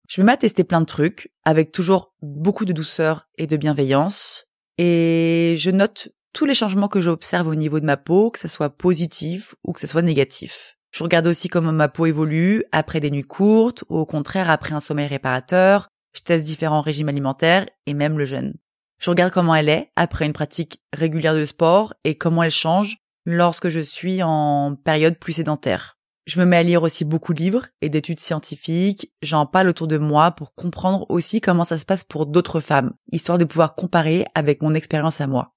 Je 0.07 0.21
me 0.21 0.25
mets 0.25 0.33
à 0.33 0.37
tester 0.37 0.63
plein 0.63 0.81
de 0.81 0.87
trucs 0.87 1.31
avec 1.43 1.71
toujours 1.71 2.15
beaucoup 2.23 2.65
de 2.65 2.73
douceur 2.73 3.27
et 3.37 3.45
de 3.45 3.55
bienveillance 3.55 4.45
et 4.79 5.55
je 5.59 5.69
note 5.69 6.09
tous 6.33 6.45
les 6.45 6.53
changements 6.53 6.87
que 6.87 7.01
j'observe 7.01 7.47
au 7.47 7.55
niveau 7.55 7.79
de 7.79 7.85
ma 7.85 7.97
peau, 7.97 8.31
que 8.31 8.39
ce 8.39 8.47
soit 8.47 8.69
positif 8.69 9.55
ou 9.63 9.73
que 9.73 9.79
ce 9.79 9.87
soit 9.87 10.01
négatif. 10.01 10.77
Je 10.91 11.03
regarde 11.03 11.27
aussi 11.27 11.49
comment 11.49 11.71
ma 11.71 11.87
peau 11.87 12.05
évolue 12.05 12.63
après 12.71 12.99
des 12.99 13.11
nuits 13.11 13.23
courtes 13.23 13.83
ou 13.89 13.97
au 13.97 14.05
contraire 14.05 14.49
après 14.49 14.73
un 14.73 14.79
sommeil 14.79 15.07
réparateur. 15.07 15.87
Je 16.15 16.21
teste 16.21 16.45
différents 16.45 16.81
régimes 16.81 17.09
alimentaires 17.09 17.67
et 17.85 17.93
même 17.93 18.17
le 18.17 18.25
jeûne. 18.25 18.55
Je 18.99 19.09
regarde 19.09 19.31
comment 19.31 19.55
elle 19.55 19.69
est 19.69 19.91
après 19.95 20.25
une 20.25 20.33
pratique 20.33 20.81
régulière 20.93 21.35
de 21.35 21.45
sport 21.45 21.93
et 22.03 22.15
comment 22.15 22.43
elle 22.43 22.51
change 22.51 22.97
lorsque 23.25 23.69
je 23.69 23.79
suis 23.79 24.23
en 24.23 24.75
période 24.75 25.17
plus 25.17 25.33
sédentaire. 25.33 25.97
Je 26.25 26.39
me 26.39 26.45
mets 26.45 26.57
à 26.57 26.63
lire 26.63 26.83
aussi 26.83 27.05
beaucoup 27.05 27.33
de 27.33 27.39
livres 27.39 27.67
et 27.81 27.89
d'études 27.89 28.19
scientifiques. 28.19 29.11
J'en 29.21 29.45
parle 29.45 29.69
autour 29.69 29.87
de 29.87 29.97
moi 29.97 30.31
pour 30.31 30.53
comprendre 30.53 31.05
aussi 31.09 31.41
comment 31.41 31.63
ça 31.63 31.77
se 31.77 31.85
passe 31.85 32.03
pour 32.03 32.25
d'autres 32.25 32.59
femmes, 32.59 32.93
histoire 33.11 33.37
de 33.37 33.45
pouvoir 33.45 33.75
comparer 33.75 34.25
avec 34.35 34.61
mon 34.61 34.75
expérience 34.75 35.21
à 35.21 35.27
moi. 35.27 35.55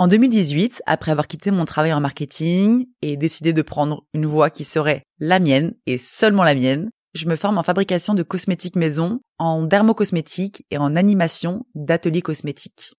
En 0.00 0.08
2018, 0.08 0.80
après 0.86 1.10
avoir 1.10 1.26
quitté 1.26 1.50
mon 1.50 1.66
travail 1.66 1.92
en 1.92 2.00
marketing 2.00 2.86
et 3.02 3.18
décidé 3.18 3.52
de 3.52 3.60
prendre 3.60 4.06
une 4.14 4.24
voie 4.24 4.48
qui 4.48 4.64
serait 4.64 5.02
la 5.18 5.38
mienne 5.40 5.74
et 5.84 5.98
seulement 5.98 6.42
la 6.42 6.54
mienne, 6.54 6.88
je 7.12 7.28
me 7.28 7.36
forme 7.36 7.58
en 7.58 7.62
fabrication 7.62 8.14
de 8.14 8.22
cosmétiques 8.22 8.76
maison, 8.76 9.20
en 9.36 9.62
dermocosmétique 9.62 10.64
et 10.70 10.78
en 10.78 10.96
animation 10.96 11.66
d'ateliers 11.74 12.22
cosmétiques. 12.22 12.94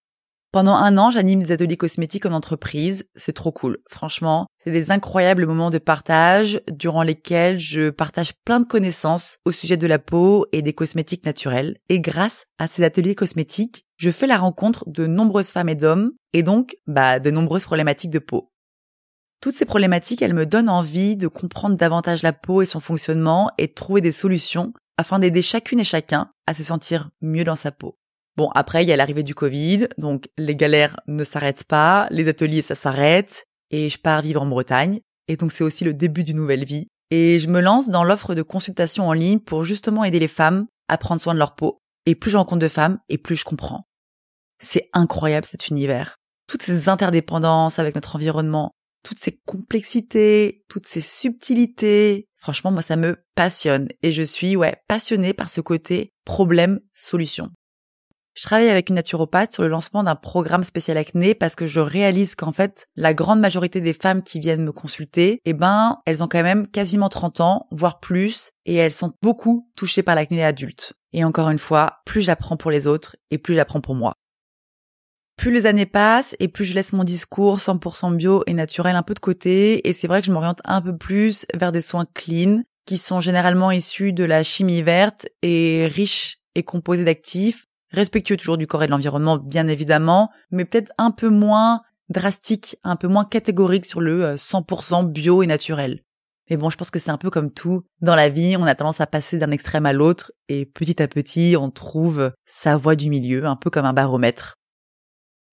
Pendant 0.54 0.76
un 0.76 0.98
an, 0.98 1.12
j'anime 1.12 1.44
des 1.44 1.54
ateliers 1.54 1.78
cosmétiques 1.78 2.26
en 2.26 2.34
entreprise. 2.34 3.08
C'est 3.16 3.32
trop 3.32 3.54
cool. 3.54 3.78
Franchement, 3.90 4.48
c'est 4.66 4.72
des 4.72 4.92
incroyables 4.92 5.46
moments 5.46 5.70
de 5.70 5.78
partage 5.78 6.60
durant 6.70 7.04
lesquels 7.04 7.58
je 7.58 7.90
partage 7.90 8.34
plein 8.44 8.60
de 8.60 8.66
connaissances 8.66 9.38
au 9.46 9.54
sujet 9.54 9.78
de 9.78 9.88
la 9.88 9.98
peau 9.98 10.46
et 10.52 10.62
des 10.62 10.74
cosmétiques 10.74 11.26
naturels. 11.26 11.78
Et 11.88 12.02
grâce 12.02 12.48
à 12.60 12.68
ces 12.68 12.84
ateliers 12.84 13.16
cosmétiques, 13.16 13.86
je 13.96 14.12
fais 14.12 14.28
la 14.28 14.38
rencontre 14.38 14.84
de 14.88 15.08
nombreuses 15.08 15.52
femmes 15.52 15.70
et 15.70 15.76
d'hommes 15.76 16.12
et 16.34 16.44
donc, 16.44 16.76
bah, 16.86 17.22
de 17.22 17.32
nombreuses 17.32 17.64
problématiques 17.64 18.12
de 18.12 18.20
peau. 18.20 18.52
Toutes 19.40 19.56
ces 19.56 19.66
problématiques, 19.66 20.22
elles 20.22 20.34
me 20.34 20.46
donnent 20.46 20.70
envie 20.70 21.16
de 21.16 21.30
comprendre 21.30 21.78
davantage 21.78 22.24
la 22.24 22.34
peau 22.34 22.62
et 22.62 22.66
son 22.66 22.82
fonctionnement 22.82 23.52
et 23.58 23.68
de 23.68 23.74
trouver 23.74 24.02
des 24.02 24.12
solutions 24.12 24.74
afin 24.98 25.18
d'aider 25.18 25.42
chacune 25.42 25.80
et 25.80 25.86
chacun 25.86 26.30
à 26.46 26.54
se 26.54 26.64
sentir 26.64 27.10
mieux 27.22 27.46
dans 27.46 27.56
sa 27.56 27.72
peau. 27.72 27.98
Bon, 28.38 28.50
après, 28.56 28.84
il 28.84 28.88
y 28.88 28.94
a 28.94 28.96
l'arrivée 28.96 29.24
du 29.24 29.36
Covid, 29.36 29.88
donc 29.98 30.30
les 30.38 30.56
galères 30.56 31.00
ne 31.08 31.24
s'arrêtent 31.24 31.66
pas, 31.66 32.08
les 32.12 32.28
ateliers, 32.28 32.62
ça 32.62 32.76
s'arrête, 32.76 33.46
et 33.72 33.90
je 33.90 34.00
pars 34.00 34.22
vivre 34.22 34.42
en 34.42 34.46
Bretagne, 34.46 35.02
et 35.28 35.36
donc 35.36 35.52
c'est 35.52 35.64
aussi 35.64 35.84
le 35.84 35.94
début 35.94 36.24
d'une 36.24 36.38
nouvelle 36.38 36.64
vie. 36.64 36.88
Et 37.10 37.40
je 37.40 37.48
me 37.48 37.60
lance 37.60 37.90
dans 37.90 38.06
l'offre 38.06 38.36
de 38.36 38.42
consultation 38.42 39.10
en 39.10 39.14
ligne 39.14 39.40
pour 39.40 39.66
justement 39.66 40.06
aider 40.06 40.20
les 40.20 40.30
femmes 40.30 40.68
à 40.88 40.98
prendre 40.98 41.22
soin 41.22 41.34
de 41.34 41.40
leur 41.40 41.56
peau. 41.56 41.78
Et 42.06 42.16
plus 42.16 42.32
je 42.32 42.38
rencontre 42.38 42.62
de 42.62 42.68
femmes, 42.70 43.00
et 43.10 43.18
plus 43.18 43.36
je 43.36 43.44
comprends. 43.44 43.84
C'est 44.60 44.90
incroyable 44.94 45.46
cet 45.46 45.68
univers. 45.68 46.16
Toutes 46.48 46.64
ces 46.64 46.88
interdépendances 46.88 47.80
avec 47.80 47.96
notre 47.96 48.16
environnement, 48.16 48.72
toutes 49.04 49.20
ces 49.20 49.40
complexités, 49.46 50.64
toutes 50.70 50.88
ces 50.88 51.02
subtilités. 51.02 52.28
Franchement, 52.38 52.72
moi, 52.72 52.82
ça 52.82 52.96
me 52.96 53.18
passionne. 53.36 53.90
Et 54.04 54.12
je 54.12 54.24
suis, 54.24 54.56
ouais, 54.56 54.78
passionnée 54.88 55.34
par 55.34 55.50
ce 55.50 55.62
côté 55.62 56.12
problème-solution. 56.26 57.50
Je 58.42 58.48
travaille 58.48 58.70
avec 58.72 58.90
une 58.90 58.96
naturopathe 58.96 59.54
sur 59.54 59.62
le 59.62 59.70
lancement 59.70 60.02
d'un 60.02 60.16
programme 60.16 60.64
spécial 60.64 60.98
acné 60.98 61.36
parce 61.36 61.54
que 61.54 61.68
je 61.68 61.80
réalise 61.80 62.34
qu'en 62.34 62.52
fait, 62.52 62.88
la 62.96 63.14
grande 63.14 63.40
majorité 63.40 63.82
des 63.82 63.94
femmes 63.94 64.24
qui 64.24 64.40
viennent 64.40 64.64
me 64.64 64.72
consulter, 64.72 65.42
eh 65.46 65.54
ben, 65.54 66.00
elles 66.08 66.24
ont 66.24 66.28
quand 66.28 66.42
même 66.42 66.66
quasiment 66.66 67.08
30 67.08 67.40
ans, 67.40 67.68
voire 67.70 68.00
plus, 68.00 68.50
et 68.66 68.74
elles 68.74 68.94
sont 68.94 69.14
beaucoup 69.22 69.70
touchées 69.76 70.02
par 70.02 70.16
l'acné 70.16 70.44
adulte. 70.44 70.94
Et 71.14 71.24
encore 71.24 71.52
une 71.52 71.60
fois, 71.60 72.02
plus 72.08 72.22
j'apprends 72.22 72.58
pour 72.58 72.72
les 72.72 72.88
autres 72.88 73.16
et 73.30 73.38
plus 73.38 73.54
j'apprends 73.54 73.80
pour 73.80 73.94
moi. 73.94 74.16
Plus 75.38 75.52
les 75.52 75.68
années 75.68 75.86
passent 75.86 76.36
et 76.40 76.48
plus 76.48 76.66
je 76.66 76.74
laisse 76.74 76.94
mon 76.94 77.04
discours 77.04 77.60
100% 77.60 78.16
bio 78.16 78.42
et 78.48 78.56
naturel 78.56 78.96
un 78.96 79.04
peu 79.04 79.14
de 79.14 79.20
côté 79.20 79.88
et 79.88 79.94
c'est 79.94 80.08
vrai 80.08 80.20
que 80.20 80.26
je 80.26 80.32
m'oriente 80.32 80.62
un 80.66 80.82
peu 80.82 80.98
plus 80.98 81.46
vers 81.54 81.72
des 81.72 81.82
soins 81.82 82.08
clean 82.16 82.64
qui 82.88 82.98
sont 82.98 83.20
généralement 83.20 83.70
issus 83.70 84.14
de 84.14 84.24
la 84.24 84.42
chimie 84.42 84.82
verte 84.82 85.28
et 85.44 85.86
riches 85.86 86.40
et 86.56 86.64
composés 86.64 87.06
d'actifs 87.06 87.68
respectueux 87.92 88.38
toujours 88.38 88.58
du 88.58 88.68
corps 88.68 88.84
et 88.84 88.88
de 88.88 88.92
l'environnement, 88.92 89.38
bien 89.38 89.68
évidemment, 89.68 90.32
mais 90.52 90.66
peut-être 90.66 90.92
un 90.98 91.12
peu 91.12 91.30
moins 91.30 91.82
drastique, 92.10 92.78
un 92.84 92.96
peu 92.96 93.08
moins 93.08 93.26
catégorique 93.26 93.86
sur 93.86 94.02
le 94.02 94.36
100% 94.36 95.06
euh, 95.06 95.08
bio 95.08 95.44
et 95.44 95.48
naturel. 95.48 96.04
Mais 96.50 96.58
bon, 96.58 96.70
je 96.70 96.78
pense 96.78 96.92
que 96.92 97.00
c'est 97.00 97.12
un 97.12 97.18
peu 97.18 97.30
comme 97.30 97.52
tout. 97.52 97.84
Dans 98.02 98.16
la 98.16 98.28
vie, 98.28 98.58
on 98.58 98.64
a 98.64 98.76
tendance 98.76 99.00
à 99.00 99.08
passer 99.08 99.38
d'un 99.38 99.52
extrême 99.52 99.86
à 99.86 99.94
l'autre 99.94 100.34
et 100.50 100.66
petit 100.66 101.02
à 101.02 101.08
petit, 101.08 101.56
on 101.58 101.70
trouve 101.70 102.34
sa 102.46 102.76
voie 102.76 102.96
du 102.96 103.10
milieu, 103.10 103.46
un 103.46 103.56
peu 103.56 103.70
comme 103.70 103.86
un 103.86 103.94
baromètre. 103.94 104.56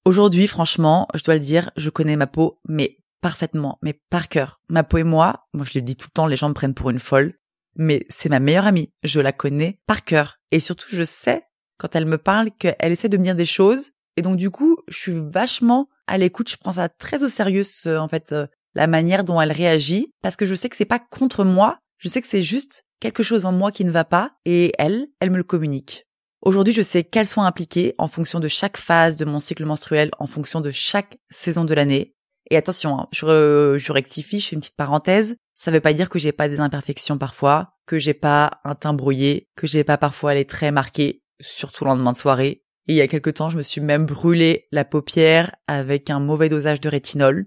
Aujourd'hui, 0.05 0.49
franchement, 0.49 1.07
je 1.15 1.23
dois 1.23 1.35
le 1.35 1.41
dire, 1.41 1.71
je 1.77 1.91
connais 1.91 2.17
ma 2.17 2.27
peau, 2.27 2.61
mais 2.67 2.99
parfaitement, 3.21 3.79
mais 3.83 4.01
par 4.11 4.29
cœur. 4.29 4.61
Ma 4.69 4.83
peau 4.83 4.99
et 4.99 5.05
moi, 5.05 5.47
moi 5.53 5.65
je 5.65 5.79
le 5.79 5.83
dis 5.83 5.97
tout 5.97 6.09
le 6.09 6.15
temps, 6.15 6.27
les 6.27 6.37
gens 6.37 6.49
me 6.49 6.55
prennent 6.55 6.75
pour 6.75 6.91
une 6.91 6.99
folle, 6.99 7.35
mais 7.77 8.05
c'est 8.09 8.29
ma 8.29 8.41
meilleure 8.41 8.67
amie. 8.67 8.93
Je 9.03 9.21
la 9.21 9.33
connais 9.33 9.81
par 9.87 10.05
cœur. 10.05 10.39
Et 10.51 10.61
surtout, 10.61 10.89
je 10.91 11.05
sais 11.05 11.45
quand 11.79 11.97
elle 11.97 12.07
me 12.07 12.19
parle 12.19 12.51
qu'elle 12.51 12.93
essaie 12.93 13.09
de 13.09 13.17
me 13.17 13.25
dire 13.25 13.35
des 13.35 13.47
choses. 13.47 13.91
Et 14.17 14.23
donc 14.23 14.37
du 14.37 14.51
coup, 14.51 14.77
je 14.89 14.99
suis 14.99 15.13
vachement 15.15 15.89
à 16.07 16.19
l'écoute. 16.19 16.51
Je 16.51 16.57
prends 16.57 16.75
ça 16.75 16.89
très 16.89 17.23
au 17.23 17.29
sérieux, 17.29 17.63
en 17.87 18.09
fait, 18.09 18.33
euh, 18.33 18.47
la 18.75 18.87
manière 18.87 19.25
dont 19.25 19.41
elle 19.41 19.53
réagit, 19.53 20.13
parce 20.23 20.37
que 20.37 20.45
je 20.45 20.55
sais 20.55 20.69
que 20.69 20.77
c'est 20.77 20.85
pas 20.85 20.99
contre 20.99 21.45
moi. 21.45 21.79
Je 21.99 22.09
sais 22.09 22.21
que 22.21 22.29
c'est 22.29 22.43
juste 22.43 22.85
quelque 23.01 23.23
chose 23.23 23.45
en 23.45 23.53
moi 23.53 23.73
qui 23.73 23.85
ne 23.85 23.91
va 23.91 24.05
pas, 24.05 24.33
et 24.45 24.73
elle, 24.79 25.07
elle 25.21 25.31
me 25.31 25.37
le 25.37 25.45
communique. 25.45 26.05
Aujourd'hui, 26.43 26.75
je 26.75 26.83
sais 26.83 27.05
quels 27.05 27.27
soins 27.27 27.47
impliqués 27.47 27.95
en 27.99 28.09
fonction 28.09 28.39
de 28.39 28.49
chaque 28.49 28.77
phase 28.77 29.17
de 29.17 29.25
mon 29.25 29.41
cycle 29.41 29.65
menstruel, 29.65 30.11
en 30.19 30.27
fonction 30.27 30.61
de 30.61 30.71
chaque 30.71 31.19
saison 31.31 31.65
de 31.65 31.75
l'année. 31.75 32.15
Et 32.51 32.57
attention, 32.57 32.99
hein, 32.99 33.09
je, 33.13 33.77
je, 33.79 33.93
rectifie, 33.93 34.41
je 34.41 34.49
fais 34.49 34.55
une 34.55 34.61
petite 34.61 34.77
parenthèse. 34.77 35.37
Ça 35.55 35.71
veut 35.71 35.81
pas 35.81 35.93
dire 35.93 36.09
que 36.09 36.19
j'ai 36.19 36.33
pas 36.33 36.49
des 36.49 36.61
imperfections 36.61 37.19
parfois, 37.19 37.75
que 37.87 37.99
j'ai 37.99 38.15
pas 38.15 38.61
un 38.65 38.75
teint 38.75 38.95
brouillé, 38.95 39.49
que 39.57 39.67
j'ai 39.67 39.85
pas 39.85 39.99
parfois 39.99 40.35
les 40.35 40.45
traits 40.45 40.73
marqués 40.73 41.23
surtout 41.41 41.85
le 41.85 41.91
lendemain 41.91 42.13
de 42.13 42.19
soirée. 42.19 42.65
Et 42.87 42.93
il 42.93 42.97
y 42.97 43.03
a 43.03 43.09
quelque 43.09 43.31
temps, 43.31 43.51
je 43.51 43.59
me 43.59 43.63
suis 43.63 43.81
même 43.81 44.07
brûlé 44.07 44.67
la 44.73 44.85
paupière 44.85 45.55
avec 45.67 46.11
un 46.11 46.21
mauvais 46.21 46.49
dosage 46.49 46.81
de 46.81 46.89
rétinol. 46.89 47.47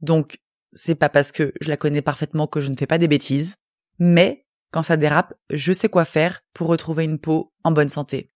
Donc, 0.00 0.38
c'est 0.74 0.94
pas 0.94 1.08
parce 1.08 1.32
que 1.32 1.52
je 1.60 1.68
la 1.68 1.76
connais 1.76 2.02
parfaitement 2.02 2.46
que 2.46 2.60
je 2.60 2.70
ne 2.70 2.76
fais 2.76 2.86
pas 2.86 2.98
des 2.98 3.08
bêtises. 3.08 3.56
Mais, 3.98 4.46
quand 4.70 4.82
ça 4.82 4.96
dérape, 4.96 5.34
je 5.50 5.72
sais 5.72 5.88
quoi 5.88 6.04
faire 6.04 6.42
pour 6.54 6.68
retrouver 6.68 7.04
une 7.04 7.18
peau 7.18 7.52
en 7.64 7.72
bonne 7.72 7.88
santé. 7.88 8.32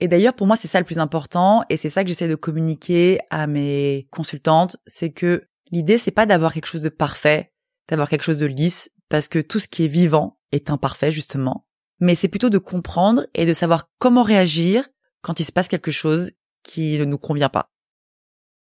Et 0.00 0.08
d'ailleurs, 0.08 0.34
pour 0.34 0.48
moi, 0.48 0.56
c'est 0.56 0.68
ça 0.68 0.80
le 0.80 0.86
plus 0.86 0.98
important, 0.98 1.62
et 1.68 1.76
c'est 1.76 1.90
ça 1.90 2.02
que 2.02 2.08
j'essaie 2.08 2.28
de 2.28 2.34
communiquer 2.34 3.20
à 3.30 3.46
mes 3.46 4.08
consultantes, 4.10 4.76
c'est 4.86 5.12
que 5.12 5.46
l'idée, 5.70 5.98
c'est 5.98 6.10
pas 6.10 6.26
d'avoir 6.26 6.52
quelque 6.52 6.66
chose 6.66 6.80
de 6.80 6.88
parfait, 6.88 7.52
d'avoir 7.88 8.08
quelque 8.08 8.24
chose 8.24 8.38
de 8.38 8.46
lisse, 8.46 8.90
parce 9.08 9.28
que 9.28 9.38
tout 9.38 9.60
ce 9.60 9.68
qui 9.68 9.84
est 9.84 9.88
vivant 9.88 10.40
est 10.50 10.70
imparfait, 10.70 11.12
justement 11.12 11.66
mais 12.02 12.16
c'est 12.16 12.26
plutôt 12.26 12.50
de 12.50 12.58
comprendre 12.58 13.28
et 13.32 13.46
de 13.46 13.52
savoir 13.52 13.88
comment 14.00 14.24
réagir 14.24 14.88
quand 15.20 15.38
il 15.38 15.44
se 15.44 15.52
passe 15.52 15.68
quelque 15.68 15.92
chose 15.92 16.32
qui 16.64 16.98
ne 16.98 17.04
nous 17.04 17.16
convient 17.16 17.48
pas. 17.48 17.70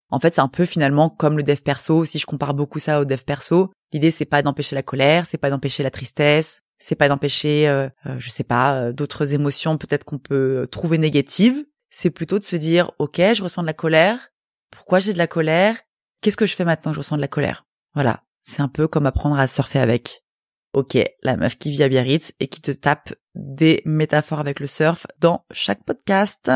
En 0.10 0.20
fait, 0.20 0.34
c'est 0.34 0.42
un 0.42 0.48
peu 0.48 0.64
finalement 0.64 1.10
comme 1.10 1.36
le 1.36 1.44
dev 1.44 1.58
perso, 1.58 2.06
si 2.06 2.18
je 2.18 2.26
compare 2.26 2.54
beaucoup 2.54 2.80
ça 2.80 3.02
au 3.02 3.04
dev 3.04 3.22
perso, 3.26 3.74
l'idée 3.92 4.10
c'est 4.10 4.24
pas 4.24 4.42
d'empêcher 4.42 4.74
la 4.74 4.84
colère, 4.84 5.26
c'est 5.26 5.38
pas 5.38 5.50
d'empêcher 5.50 5.84
la 5.84 5.92
tristesse, 5.92 6.62
c'est 6.80 6.96
pas 6.96 7.10
d'empêcher 7.10 7.68
euh, 7.68 7.90
euh, 8.06 8.16
je 8.20 8.30
sais 8.30 8.46
pas 8.46 8.76
euh, 8.76 8.94
d'autres 8.94 9.34
émotions 9.34 9.78
peut-être 9.78 10.06
qu'on 10.06 10.18
peut 10.18 10.66
trouver 10.72 10.98
négatives, 10.98 11.66
c'est 11.90 12.12
plutôt 12.12 12.40
de 12.40 12.46
se 12.46 12.56
dire 12.56 12.92
OK, 13.00 13.18
je 13.18 13.44
ressens 13.44 13.64
de 13.64 13.68
la 13.68 13.74
colère, 13.74 14.30
pourquoi 14.72 15.00
j'ai 15.00 15.12
de 15.12 15.18
la 15.18 15.28
colère? 15.28 15.76
Qu'est-ce 16.22 16.38
que 16.38 16.46
je 16.46 16.56
fais 16.56 16.64
maintenant 16.64 16.92
que 16.94 16.96
je 16.96 17.02
ressens 17.02 17.18
de 17.18 17.22
la 17.22 17.28
colère? 17.28 17.66
Voilà, 17.96 18.24
c'est 18.42 18.62
un 18.62 18.70
peu 18.70 18.88
comme 18.88 19.06
apprendre 19.06 19.38
à 19.38 19.48
surfer 19.48 19.80
avec. 19.80 20.25
Ok, 20.76 20.98
la 21.24 21.38
meuf 21.38 21.58
qui 21.58 21.72
vit 21.72 21.84
à 21.84 21.88
Biarritz 21.88 22.34
et 22.42 22.48
qui 22.48 22.60
te 22.60 22.72
tape 22.72 23.14
des 23.34 23.82
métaphores 23.86 24.42
avec 24.42 24.60
le 24.60 24.68
surf 24.68 25.08
dans 25.20 25.46
chaque 25.50 25.86
podcast. 25.86 26.52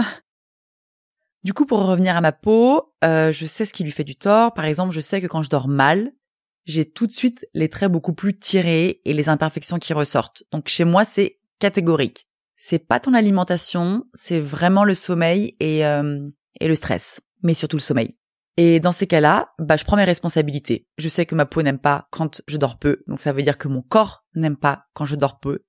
Du 1.45 1.53
coup, 1.53 1.65
pour 1.65 1.85
revenir 1.85 2.17
à 2.17 2.19
ma 2.19 2.33
peau, 2.33 2.93
euh, 3.05 3.31
je 3.31 3.45
sais 3.45 3.63
ce 3.63 3.71
qui 3.71 3.85
lui 3.85 3.93
fait 3.93 4.03
du 4.03 4.17
tort. 4.17 4.53
Par 4.53 4.65
exemple, 4.65 4.93
je 4.93 4.99
sais 4.99 5.21
que 5.21 5.27
quand 5.27 5.41
je 5.41 5.49
dors 5.49 5.69
mal, 5.69 6.11
j'ai 6.65 6.83
tout 6.83 7.07
de 7.07 7.13
suite 7.13 7.47
les 7.53 7.69
traits 7.69 7.93
beaucoup 7.93 8.11
plus 8.11 8.37
tirés 8.37 8.99
et 9.05 9.13
les 9.13 9.29
imperfections 9.29 9.79
qui 9.79 9.93
ressortent. 9.93 10.43
Donc 10.51 10.67
chez 10.67 10.83
moi, 10.83 11.05
c'est 11.05 11.39
catégorique. 11.59 12.27
C'est 12.57 12.85
pas 12.85 12.99
ton 12.99 13.13
alimentation, 13.13 14.03
c'est 14.13 14.41
vraiment 14.41 14.83
le 14.83 14.95
sommeil 14.95 15.55
et, 15.61 15.85
euh, 15.85 16.27
et 16.59 16.67
le 16.67 16.75
stress, 16.75 17.21
mais 17.41 17.53
surtout 17.53 17.77
le 17.77 17.81
sommeil. 17.81 18.18
Et 18.61 18.81
dans 18.81 18.91
ces 18.91 19.07
cas-là, 19.07 19.53
bah, 19.57 19.77
je 19.77 19.85
prends 19.85 19.95
mes 19.95 20.03
responsabilités. 20.03 20.85
Je 20.97 21.07
sais 21.07 21.25
que 21.25 21.33
ma 21.33 21.45
peau 21.45 21.61
n'aime 21.61 21.79
pas 21.79 22.09
quand 22.11 22.41
je 22.45 22.57
dors 22.57 22.77
peu, 22.77 23.03
donc 23.07 23.21
ça 23.21 23.31
veut 23.31 23.41
dire 23.41 23.57
que 23.57 23.69
mon 23.69 23.81
corps 23.81 24.25
n'aime 24.35 24.57
pas 24.57 24.83
quand 24.93 25.05
je 25.05 25.15
dors 25.15 25.39
peu. 25.39 25.59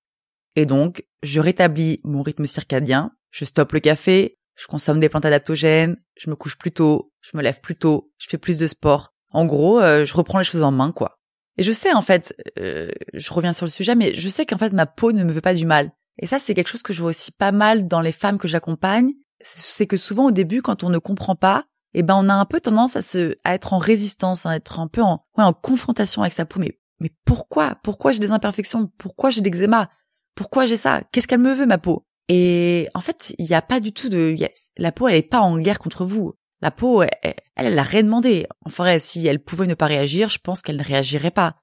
Et 0.57 0.67
donc, 0.67 1.07
je 1.23 1.39
rétablis 1.39 2.01
mon 2.03 2.23
rythme 2.23 2.47
circadien, 2.47 3.13
je 3.31 3.45
stoppe 3.45 3.75
le 3.75 3.79
café, 3.79 4.41
je 4.57 4.67
consomme 4.67 4.99
des 4.99 5.09
plantes 5.09 5.25
adaptogènes, 5.25 5.99
je 6.17 6.31
me 6.31 6.35
couche 6.35 6.59
plus 6.59 6.73
tôt, 6.73 7.13
je 7.21 7.37
me 7.37 7.45
lève 7.45 7.61
plus 7.61 7.77
tôt, 7.77 8.11
je 8.19 8.27
fais 8.29 8.39
plus 8.39 8.59
de 8.59 8.67
sport. 8.67 9.15
En 9.31 9.47
gros, 9.47 9.79
euh, 9.79 10.05
je 10.05 10.15
reprends 10.15 10.39
les 10.39 10.45
choses 10.45 10.65
en 10.65 10.73
main, 10.73 10.91
quoi. 10.91 11.21
Et 11.59 11.63
je 11.63 11.71
sais, 11.71 11.93
en 11.93 12.03
fait, 12.03 12.35
euh, 12.59 12.91
je 13.15 13.33
reviens 13.33 13.53
sur 13.53 13.67
le 13.67 13.71
sujet, 13.71 13.95
mais 13.95 14.15
je 14.17 14.29
sais 14.29 14.47
qu'en 14.47 14.59
fait, 14.59 14.73
ma 14.73 14.87
peau 14.87 15.13
ne 15.13 15.23
me 15.23 15.31
veut 15.31 15.41
pas 15.41 15.55
du 15.55 15.65
mal. 15.65 15.93
Et 16.19 16.27
ça, 16.27 16.41
c'est 16.41 16.55
quelque 16.55 16.67
chose 16.67 16.83
que 16.83 16.93
je 16.93 17.03
vois 17.03 17.11
aussi 17.11 17.31
pas 17.31 17.53
mal 17.53 17.87
dans 17.87 18.01
les 18.01 18.11
femmes 18.11 18.39
que 18.39 18.49
j'accompagne. 18.49 19.13
C'est 19.43 19.87
que 19.87 19.97
souvent, 19.97 20.27
au 20.27 20.33
début, 20.33 20.61
quand 20.61 20.83
on 20.83 20.91
ne 20.91 20.99
comprend 20.99 21.37
pas, 21.37 21.67
eh 21.95 22.03
ben 22.03 22.17
on 22.17 22.29
a 22.29 22.35
un 22.35 22.45
peu 22.45 22.61
tendance 22.61 22.97
à 22.97 23.03
se 23.03 23.37
à 23.45 23.55
être 23.55 23.73
en 23.73 23.79
résistance, 23.79 24.47
à 24.47 24.57
être 24.57 24.79
un 24.81 24.87
peu 24.87 25.03
en 25.03 25.25
ouais, 25.37 25.45
en 25.45 25.53
confrontation 25.53 26.23
avec 26.23 26.35
sa 26.35 26.45
peau. 26.45 26.61
Mais 26.61 26.79
mais 27.01 27.11
pourquoi? 27.25 27.77
Pourquoi 27.83 28.13
j'ai 28.13 28.21
des 28.21 28.31
imperfections? 28.31 28.91
Pourquoi 28.99 29.31
j'ai 29.31 29.41
l'eczéma 29.41 29.91
Pourquoi 30.35 30.67
j'ai 30.67 30.77
ça? 30.77 31.03
Qu'est-ce 31.13 31.27
qu'elle 31.27 31.41
me 31.41 31.55
veut 31.55 31.67
ma 31.67 31.79
peau? 31.79 32.07
Et 32.29 32.89
en 32.95 33.01
fait, 33.01 33.35
il 33.39 33.47
n'y 33.47 33.55
a 33.55 33.63
pas 33.63 33.81
du 33.81 33.93
tout 33.93 34.09
de 34.09 34.37
la 34.79 34.93
peau, 34.93 35.09
elle 35.09 35.17
est 35.17 35.23
pas 35.23 35.41
en 35.41 35.59
guerre 35.59 35.79
contre 35.79 36.05
vous. 36.05 36.35
La 36.63 36.71
peau, 36.71 37.03
elle, 37.03 37.11
elle, 37.23 37.35
elle 37.57 37.79
a 37.79 37.83
rien 37.83 38.03
demandé. 38.03 38.47
Enfin, 38.65 38.99
si 38.99 39.27
elle 39.27 39.43
pouvait 39.43 39.67
ne 39.67 39.75
pas 39.75 39.87
réagir, 39.87 40.29
je 40.29 40.39
pense 40.39 40.61
qu'elle 40.61 40.77
ne 40.77 40.85
réagirait 40.85 41.31
pas. 41.31 41.57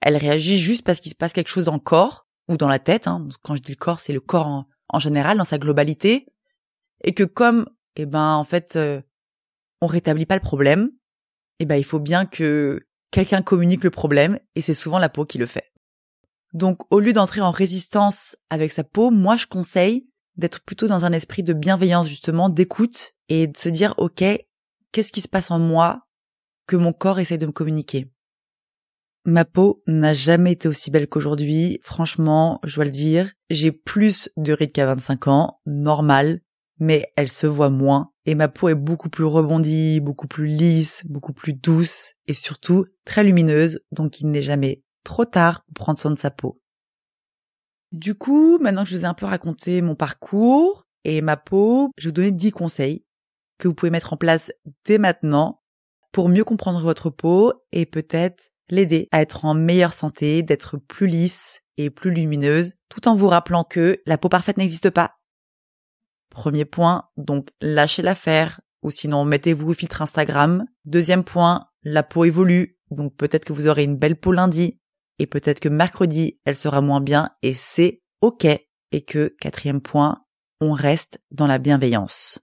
Elle 0.00 0.16
réagit 0.16 0.56
juste 0.56 0.86
parce 0.86 1.00
qu'il 1.00 1.10
se 1.10 1.16
passe 1.16 1.32
quelque 1.32 1.48
chose 1.48 1.64
dans 1.64 1.74
le 1.74 1.80
corps 1.80 2.26
ou 2.48 2.56
dans 2.56 2.68
la 2.68 2.78
tête. 2.78 3.08
Hein. 3.08 3.28
Quand 3.42 3.56
je 3.56 3.62
dis 3.62 3.72
le 3.72 3.76
corps, 3.76 4.00
c'est 4.00 4.12
le 4.12 4.20
corps 4.20 4.46
en, 4.46 4.66
en, 4.88 4.98
général, 4.98 5.36
dans 5.36 5.44
sa 5.44 5.58
globalité, 5.58 6.26
et 7.02 7.12
que 7.12 7.24
comme, 7.24 7.66
eh 7.96 8.06
ben, 8.06 8.34
en 8.34 8.44
fait, 8.44 8.76
euh, 8.76 9.02
on 9.80 9.86
rétablit 9.86 10.26
pas 10.26 10.36
le 10.36 10.40
problème, 10.40 10.90
eh 11.58 11.64
ben 11.64 11.76
il 11.76 11.84
faut 11.84 12.00
bien 12.00 12.26
que 12.26 12.86
quelqu'un 13.10 13.42
communique 13.42 13.84
le 13.84 13.90
problème 13.90 14.38
et 14.54 14.60
c'est 14.60 14.74
souvent 14.74 14.98
la 14.98 15.08
peau 15.08 15.24
qui 15.24 15.38
le 15.38 15.46
fait. 15.46 15.72
Donc 16.52 16.80
au 16.90 17.00
lieu 17.00 17.12
d'entrer 17.12 17.40
en 17.40 17.50
résistance 17.50 18.36
avec 18.50 18.72
sa 18.72 18.84
peau, 18.84 19.10
moi 19.10 19.36
je 19.36 19.46
conseille 19.46 20.08
d'être 20.36 20.62
plutôt 20.62 20.86
dans 20.86 21.04
un 21.04 21.12
esprit 21.12 21.42
de 21.42 21.52
bienveillance 21.52 22.08
justement, 22.08 22.48
d'écoute 22.48 23.12
et 23.28 23.46
de 23.46 23.56
se 23.56 23.68
dire 23.68 23.94
ok, 23.96 24.24
qu'est-ce 24.92 25.12
qui 25.12 25.20
se 25.20 25.28
passe 25.28 25.50
en 25.50 25.58
moi 25.58 26.06
que 26.66 26.76
mon 26.76 26.92
corps 26.92 27.20
essaie 27.20 27.38
de 27.38 27.46
me 27.46 27.52
communiquer? 27.52 28.10
Ma 29.24 29.44
peau 29.44 29.82
n'a 29.88 30.14
jamais 30.14 30.52
été 30.52 30.68
aussi 30.68 30.92
belle 30.92 31.08
qu'aujourd'hui, 31.08 31.80
franchement, 31.82 32.60
je 32.62 32.76
dois 32.76 32.84
le 32.84 32.92
dire. 32.92 33.32
J'ai 33.50 33.72
plus 33.72 34.30
de 34.36 34.52
rides 34.52 34.70
qu'à 34.70 34.86
25 34.86 35.26
ans, 35.26 35.60
normal, 35.66 36.42
mais 36.78 37.12
elle 37.16 37.28
se 37.28 37.46
voit 37.46 37.70
moins 37.70 38.12
et 38.26 38.34
ma 38.34 38.48
peau 38.48 38.68
est 38.68 38.74
beaucoup 38.74 39.08
plus 39.08 39.24
rebondie, 39.24 40.00
beaucoup 40.00 40.26
plus 40.26 40.46
lisse, 40.46 41.04
beaucoup 41.06 41.32
plus 41.32 41.52
douce 41.52 42.14
et 42.26 42.34
surtout 42.34 42.86
très 43.04 43.24
lumineuse, 43.24 43.80
donc 43.92 44.20
il 44.20 44.30
n'est 44.30 44.42
jamais 44.42 44.82
trop 45.04 45.24
tard 45.24 45.64
pour 45.74 45.84
prendre 45.84 45.98
soin 45.98 46.10
de 46.10 46.18
sa 46.18 46.30
peau. 46.30 46.60
Du 47.92 48.14
coup, 48.14 48.58
maintenant 48.58 48.82
que 48.82 48.90
je 48.90 48.96
vous 48.96 49.02
ai 49.04 49.08
un 49.08 49.14
peu 49.14 49.26
raconté 49.26 49.80
mon 49.80 49.94
parcours 49.94 50.86
et 51.04 51.22
ma 51.22 51.36
peau, 51.36 51.90
je 51.96 52.04
vais 52.04 52.08
vous 52.08 52.14
donner 52.14 52.32
10 52.32 52.50
conseils 52.50 53.04
que 53.58 53.68
vous 53.68 53.74
pouvez 53.74 53.90
mettre 53.90 54.12
en 54.12 54.16
place 54.16 54.52
dès 54.84 54.98
maintenant 54.98 55.62
pour 56.12 56.28
mieux 56.28 56.44
comprendre 56.44 56.80
votre 56.80 57.10
peau 57.10 57.52
et 57.72 57.86
peut-être 57.86 58.50
l'aider 58.68 59.08
à 59.12 59.22
être 59.22 59.44
en 59.44 59.54
meilleure 59.54 59.92
santé, 59.92 60.42
d'être 60.42 60.76
plus 60.76 61.06
lisse 61.06 61.60
et 61.76 61.90
plus 61.90 62.10
lumineuse, 62.10 62.74
tout 62.88 63.06
en 63.06 63.14
vous 63.14 63.28
rappelant 63.28 63.64
que 63.64 64.00
la 64.06 64.18
peau 64.18 64.28
parfaite 64.28 64.58
n'existe 64.58 64.90
pas. 64.90 65.12
Premier 66.36 66.66
point, 66.66 67.08
donc 67.16 67.48
lâchez 67.62 68.02
l'affaire, 68.02 68.60
ou 68.82 68.90
sinon 68.90 69.24
mettez-vous 69.24 69.70
au 69.70 69.72
filtre 69.72 70.02
Instagram. 70.02 70.66
Deuxième 70.84 71.24
point, 71.24 71.70
la 71.82 72.02
peau 72.02 72.26
évolue, 72.26 72.78
donc 72.90 73.16
peut-être 73.16 73.46
que 73.46 73.54
vous 73.54 73.68
aurez 73.68 73.84
une 73.84 73.96
belle 73.96 74.20
peau 74.20 74.32
lundi, 74.32 74.78
et 75.18 75.26
peut-être 75.26 75.60
que 75.60 75.70
mercredi, 75.70 76.38
elle 76.44 76.54
sera 76.54 76.82
moins 76.82 77.00
bien, 77.00 77.30
et 77.40 77.54
c'est 77.54 78.02
ok. 78.20 78.44
Et 78.44 79.02
que, 79.06 79.34
quatrième 79.40 79.80
point, 79.80 80.26
on 80.60 80.72
reste 80.72 81.22
dans 81.30 81.46
la 81.46 81.56
bienveillance. 81.56 82.38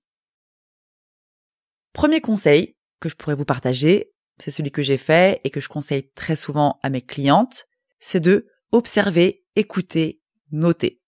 Premier 1.94 2.20
conseil 2.20 2.76
que 3.00 3.10
je 3.10 3.16
pourrais 3.16 3.36
vous 3.36 3.46
partager, 3.46 4.12
c'est 4.40 4.50
celui 4.50 4.72
que 4.72 4.82
j'ai 4.82 4.98
fait 4.98 5.40
et 5.44 5.52
que 5.52 5.60
je 5.60 5.70
conseille 5.70 6.10
très 6.16 6.36
souvent 6.36 6.80
à 6.82 6.90
mes 6.90 7.04
clientes, 7.04 7.68
c'est 8.00 8.20
de 8.20 8.48
observer, 8.72 9.46
écouter, 9.56 10.20
noter. 10.50 11.03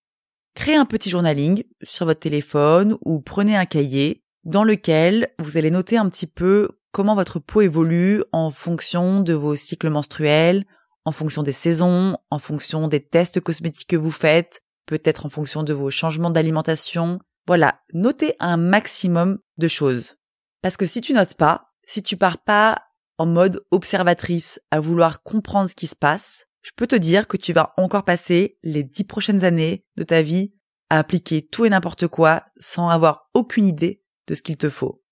Créez 0.56 0.76
un 0.76 0.86
petit 0.86 1.10
journaling 1.10 1.64
sur 1.84 2.06
votre 2.06 2.22
téléphone 2.22 2.98
ou 3.06 3.20
prenez 3.20 3.56
un 3.56 3.66
cahier 3.66 4.24
dans 4.46 4.64
lequel 4.64 5.30
vous 5.38 5.58
allez 5.58 5.70
noter 5.70 5.98
un 5.98 6.10
petit 6.10 6.28
peu 6.28 6.70
comment 6.92 7.14
votre 7.14 7.40
peau 7.40 7.62
évolue 7.62 8.24
en 8.32 8.52
fonction 8.52 9.20
de 9.20 9.34
vos 9.34 9.56
cycles 9.56 9.90
menstruels, 9.90 10.66
en 11.04 11.12
fonction 11.12 11.44
des 11.44 11.52
saisons, 11.52 12.18
en 12.30 12.40
fonction 12.40 12.88
des 12.88 13.02
tests 13.02 13.42
cosmétiques 13.42 13.90
que 13.90 13.96
vous 13.98 14.12
faites, 14.12 14.62
peut-être 14.86 15.26
en 15.26 15.30
fonction 15.30 15.62
de 15.62 15.74
vos 15.74 15.92
changements 15.92 16.30
d'alimentation. 16.30 17.20
Voilà, 17.48 17.82
notez 17.94 18.36
un 18.40 18.58
maximum 18.58 19.40
de 19.58 19.68
choses. 19.68 20.16
Parce 20.62 20.78
que 20.78 20.86
si 20.86 21.02
tu 21.02 21.14
notes 21.14 21.36
pas, 21.36 21.74
si 21.86 22.02
tu 22.02 22.18
pars 22.18 22.38
pas 22.44 22.82
en 23.18 23.26
mode 23.26 23.64
observatrice 23.72 24.60
à 24.72 24.80
vouloir 24.80 25.22
comprendre 25.22 25.70
ce 25.70 25.76
qui 25.76 25.88
se 25.88 25.96
passe, 25.96 26.48
je 26.65 26.72
peux 26.75 26.88
te 26.88 26.95
dire 26.95 27.27
que 27.27 27.38
tu 27.38 27.53
vas 27.53 27.74
encore 27.77 28.03
passer 28.03 28.57
les 28.63 28.84
dix 28.84 29.03
prochaines 29.03 29.43
années 29.43 29.86
de 29.98 30.03
ta 30.03 30.24
vie 30.24 30.55
à 30.89 30.98
appliquer 30.98 31.45
tout 31.45 31.65
et 31.65 31.69
n'importe 31.69 32.07
quoi 32.07 32.43
sans 32.60 32.89
avoir 32.89 33.29
aucune 33.36 33.67
idée 33.67 34.01
de 34.27 34.34
ce 34.34 34.41
qu'il 34.41 34.57
te 34.57 34.72
faut. 34.72 35.03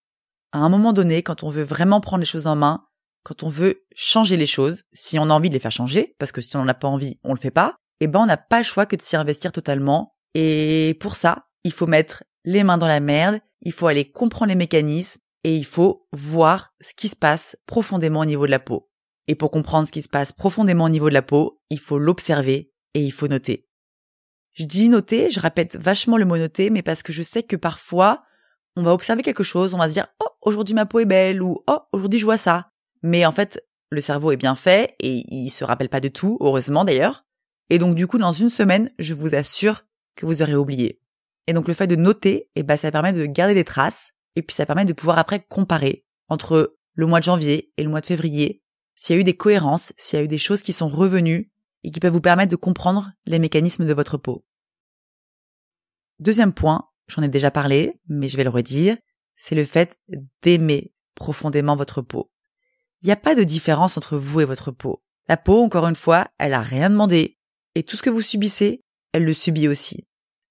À 0.52 0.60
un 0.60 0.70
moment 0.70 0.94
donné, 0.94 1.22
quand 1.22 1.44
on 1.44 1.52
veut 1.52 1.64
vraiment 1.64 2.02
prendre 2.02 2.22
les 2.22 2.26
choses 2.26 2.48
en 2.48 2.56
main, 2.56 2.86
quand 3.22 3.44
on 3.44 3.50
veut 3.50 3.86
changer 3.94 4.36
les 4.36 4.48
choses, 4.48 4.84
si 4.94 5.20
on 5.20 5.30
a 5.30 5.34
envie 5.34 5.50
de 5.50 5.54
les 5.54 5.60
faire 5.60 5.72
changer, 5.72 6.16
parce 6.18 6.32
que 6.32 6.42
si 6.42 6.58
on 6.58 6.66
n'a 6.66 6.74
pas 6.74 6.88
envie, 6.88 7.20
on 7.24 7.34
le 7.34 7.40
fait 7.40 7.52
pas, 7.52 7.76
eh 8.00 8.08
ben 8.08 8.22
on 8.22 8.26
n'a 8.26 8.38
pas 8.38 8.58
le 8.58 8.64
choix 8.64 8.88
que 8.88 8.96
de 8.96 9.02
s'y 9.04 9.16
investir 9.16 9.52
totalement. 9.52 10.16
Et 10.34 10.98
pour 11.00 11.16
ça, 11.16 11.46
il 11.64 11.72
faut 11.72 11.88
mettre 11.88 12.24
les 12.46 12.64
mains 12.64 12.80
dans 12.80 12.88
la 12.88 13.00
merde, 13.00 13.40
il 13.62 13.74
faut 13.74 13.86
aller 13.86 14.12
comprendre 14.12 14.50
les 14.50 14.56
mécanismes, 14.56 15.22
et 15.44 15.56
il 15.56 15.66
faut 15.66 16.08
voir 16.14 16.74
ce 16.82 16.94
qui 16.96 17.10
se 17.10 17.16
passe 17.16 17.58
profondément 17.68 18.22
au 18.22 18.26
niveau 18.26 18.48
de 18.48 18.52
la 18.52 18.60
peau. 18.60 18.90
Et 19.28 19.36
pour 19.36 19.52
comprendre 19.52 19.88
ce 19.88 19.92
qui 19.92 20.02
se 20.02 20.10
passe 20.10 20.34
profondément 20.34 20.86
au 20.86 20.90
niveau 20.90 21.10
de 21.10 21.14
la 21.14 21.22
peau, 21.22 21.62
il 21.70 21.80
faut 21.80 21.98
l'observer 21.98 22.72
et 22.94 23.02
il 23.02 23.12
faut 23.12 23.28
noter. 23.28 23.68
Je 24.54 24.66
dis 24.66 24.90
noter, 24.90 25.30
je 25.30 25.40
répète 25.40 25.76
vachement 25.78 26.18
le 26.18 26.26
mot 26.26 26.38
noter, 26.38 26.70
mais 26.70 26.82
parce 26.82 27.04
que 27.04 27.14
je 27.14 27.24
sais 27.24 27.44
que 27.44 27.56
parfois, 27.56 28.24
on 28.76 28.84
va 28.84 28.94
observer 28.94 29.24
quelque 29.24 29.44
chose, 29.44 29.74
on 29.74 29.80
va 29.80 29.88
se 29.88 29.94
dire, 29.94 30.08
oh, 30.22 30.28
aujourd'hui 30.42 30.76
ma 30.76 30.86
peau 30.86 31.00
est 31.00 31.06
belle, 31.06 31.42
ou 31.42 31.64
oh, 31.68 31.80
aujourd'hui 31.92 32.20
je 32.20 32.26
vois 32.26 32.38
ça. 32.38 32.70
Mais 33.02 33.26
en 33.26 33.32
fait, 33.32 33.66
le 33.90 34.02
cerveau 34.02 34.32
est 34.32 34.38
bien 34.38 34.56
fait 34.56 34.96
et 35.00 35.24
il 35.34 35.50
se 35.50 35.64
rappelle 35.64 35.90
pas 35.90 36.00
de 36.00 36.08
tout, 36.08 36.38
heureusement 36.42 36.86
d'ailleurs. 36.86 37.26
Et 37.70 37.80
donc 37.80 37.96
du 37.96 38.08
coup, 38.08 38.18
dans 38.18 38.32
une 38.32 38.50
semaine, 38.50 38.92
je 39.00 39.14
vous 39.14 39.36
assure 39.36 39.86
que 40.16 40.26
vous 40.26 40.42
aurez 40.42 40.56
oublié. 40.56 41.00
Et 41.48 41.54
donc 41.54 41.68
le 41.68 41.74
fait 41.74 41.88
de 41.88 41.96
noter, 41.96 42.50
eh 42.56 42.64
ben, 42.64 42.78
ça 42.78 42.92
permet 42.92 43.14
de 43.14 43.26
garder 43.26 43.54
des 43.54 43.64
traces 43.64 44.14
et 44.36 44.42
puis 44.42 44.56
ça 44.56 44.66
permet 44.66 44.86
de 44.86 44.94
pouvoir 44.94 45.18
après 45.18 45.44
comparer 45.48 46.06
entre 46.30 46.78
le 46.94 47.06
mois 47.06 47.20
de 47.20 47.26
janvier 47.26 47.72
et 47.78 47.84
le 47.84 47.90
mois 47.90 48.02
de 48.02 48.06
février, 48.06 48.63
s'il 48.96 49.16
y 49.16 49.18
a 49.18 49.22
eu 49.22 49.24
des 49.24 49.36
cohérences, 49.36 49.94
s'il 49.98 50.20
y 50.20 50.22
a 50.22 50.26
eu 50.26 50.28
des 50.28 50.38
choses 50.38 50.62
qui 50.62 50.74
sont 50.74 50.88
revenues 50.88 51.52
et 51.84 51.92
qui 51.92 52.00
peuvent 52.00 52.14
vous 52.14 52.22
permettre 52.22 52.52
de 52.52 52.56
comprendre 52.56 53.12
les 53.26 53.40
mécanismes 53.40 53.86
de 53.86 53.94
votre 53.94 54.18
peau. 54.18 54.46
Deuxième 56.20 56.54
point, 56.54 56.90
j'en 57.08 57.24
ai 57.24 57.28
déjà 57.28 57.52
parlé, 57.52 58.00
mais 58.08 58.30
je 58.30 58.38
vais 58.38 58.44
le 58.44 58.50
redire, 58.50 58.98
c'est 59.36 59.56
le 59.56 59.66
fait 59.66 59.98
d'aimer 60.42 60.94
profondément 61.16 61.76
votre 61.76 62.02
peau. 62.02 62.32
Il 63.02 63.08
n'y 63.08 63.12
a 63.12 63.18
pas 63.18 63.36
de 63.36 63.44
différence 63.44 63.98
entre 63.98 64.18
vous 64.18 64.42
et 64.42 64.46
votre 64.46 64.72
peau. 64.72 65.04
La 65.28 65.38
peau, 65.38 65.62
encore 65.64 65.88
une 65.88 65.96
fois, 65.96 66.28
elle 66.38 66.54
a 66.54 66.62
rien 66.62 66.90
demandé, 66.90 67.38
et 67.76 67.84
tout 67.84 67.98
ce 67.98 68.04
que 68.04 68.10
vous 68.10 68.22
subissez, 68.22 68.84
elle 69.12 69.26
le 69.26 69.34
subit 69.34 69.68
aussi. 69.68 70.08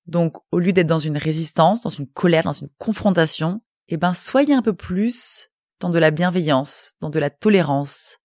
Donc, 0.06 0.36
au 0.50 0.58
lieu 0.58 0.72
d'être 0.72 0.86
dans 0.86 0.98
une 0.98 1.16
résistance, 1.16 1.80
dans 1.80 1.90
une 1.90 2.08
colère, 2.08 2.44
dans 2.44 2.52
une 2.52 2.70
confrontation, 2.78 3.62
eh 3.88 3.96
ben 3.96 4.14
soyez 4.14 4.54
un 4.54 4.62
peu 4.62 4.72
plus 4.72 5.50
dans 5.80 5.90
de 5.90 5.98
la 5.98 6.10
bienveillance, 6.10 6.94
dans 7.00 7.10
de 7.10 7.18
la 7.18 7.30
tolérance. 7.30 8.18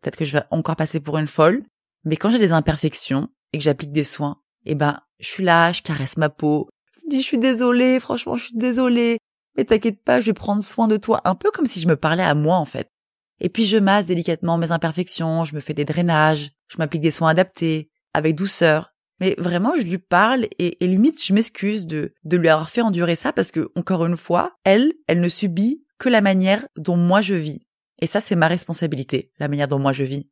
Peut-être 0.00 0.16
que 0.16 0.24
je 0.24 0.32
vais 0.32 0.44
encore 0.50 0.76
passer 0.76 1.00
pour 1.00 1.18
une 1.18 1.26
folle, 1.26 1.64
mais 2.04 2.16
quand 2.16 2.30
j'ai 2.30 2.38
des 2.38 2.52
imperfections 2.52 3.28
et 3.52 3.58
que 3.58 3.64
j'applique 3.64 3.92
des 3.92 4.04
soins, 4.04 4.40
eh 4.66 4.74
ben 4.74 5.00
je 5.18 5.28
suis 5.28 5.44
là, 5.44 5.72
je 5.72 5.82
caresse 5.82 6.16
ma 6.16 6.30
peau, 6.30 6.68
je 7.02 7.08
dis 7.08 7.20
je 7.20 7.26
suis 7.26 7.38
désolée, 7.38 8.00
franchement 8.00 8.36
je 8.36 8.44
suis 8.44 8.56
désolée, 8.56 9.18
mais 9.56 9.64
t'inquiète 9.64 10.02
pas, 10.02 10.20
je 10.20 10.26
vais 10.26 10.32
prendre 10.32 10.62
soin 10.62 10.88
de 10.88 10.96
toi, 10.96 11.20
un 11.24 11.34
peu 11.34 11.50
comme 11.50 11.66
si 11.66 11.80
je 11.80 11.88
me 11.88 11.96
parlais 11.96 12.22
à 12.22 12.34
moi 12.34 12.56
en 12.56 12.64
fait. 12.64 12.88
Et 13.40 13.48
puis 13.48 13.64
je 13.64 13.76
masse 13.76 14.06
délicatement 14.06 14.58
mes 14.58 14.72
imperfections, 14.72 15.44
je 15.44 15.54
me 15.54 15.60
fais 15.60 15.74
des 15.74 15.84
drainages, 15.84 16.52
je 16.68 16.78
m'applique 16.78 17.02
des 17.02 17.10
soins 17.10 17.30
adaptés, 17.30 17.90
avec 18.14 18.34
douceur, 18.34 18.92
mais 19.20 19.34
vraiment, 19.36 19.74
je 19.76 19.82
lui 19.82 19.98
parle 19.98 20.48
et, 20.58 20.76
limite, 20.80 21.22
je 21.22 21.34
m'excuse 21.34 21.86
de, 21.86 22.14
de 22.24 22.36
lui 22.38 22.48
avoir 22.48 22.70
fait 22.70 22.80
endurer 22.80 23.14
ça 23.14 23.32
parce 23.32 23.52
que, 23.52 23.70
encore 23.76 24.06
une 24.06 24.16
fois, 24.16 24.56
elle, 24.64 24.92
elle 25.06 25.20
ne 25.20 25.28
subit 25.28 25.84
que 25.98 26.08
la 26.08 26.22
manière 26.22 26.66
dont 26.76 26.96
moi 26.96 27.20
je 27.20 27.34
vis. 27.34 27.60
Et 28.00 28.06
ça, 28.06 28.20
c'est 28.20 28.36
ma 28.36 28.48
responsabilité, 28.48 29.32
la 29.38 29.48
manière 29.48 29.68
dont 29.68 29.78
moi 29.78 29.92
je 29.92 30.04
vis. 30.04 30.28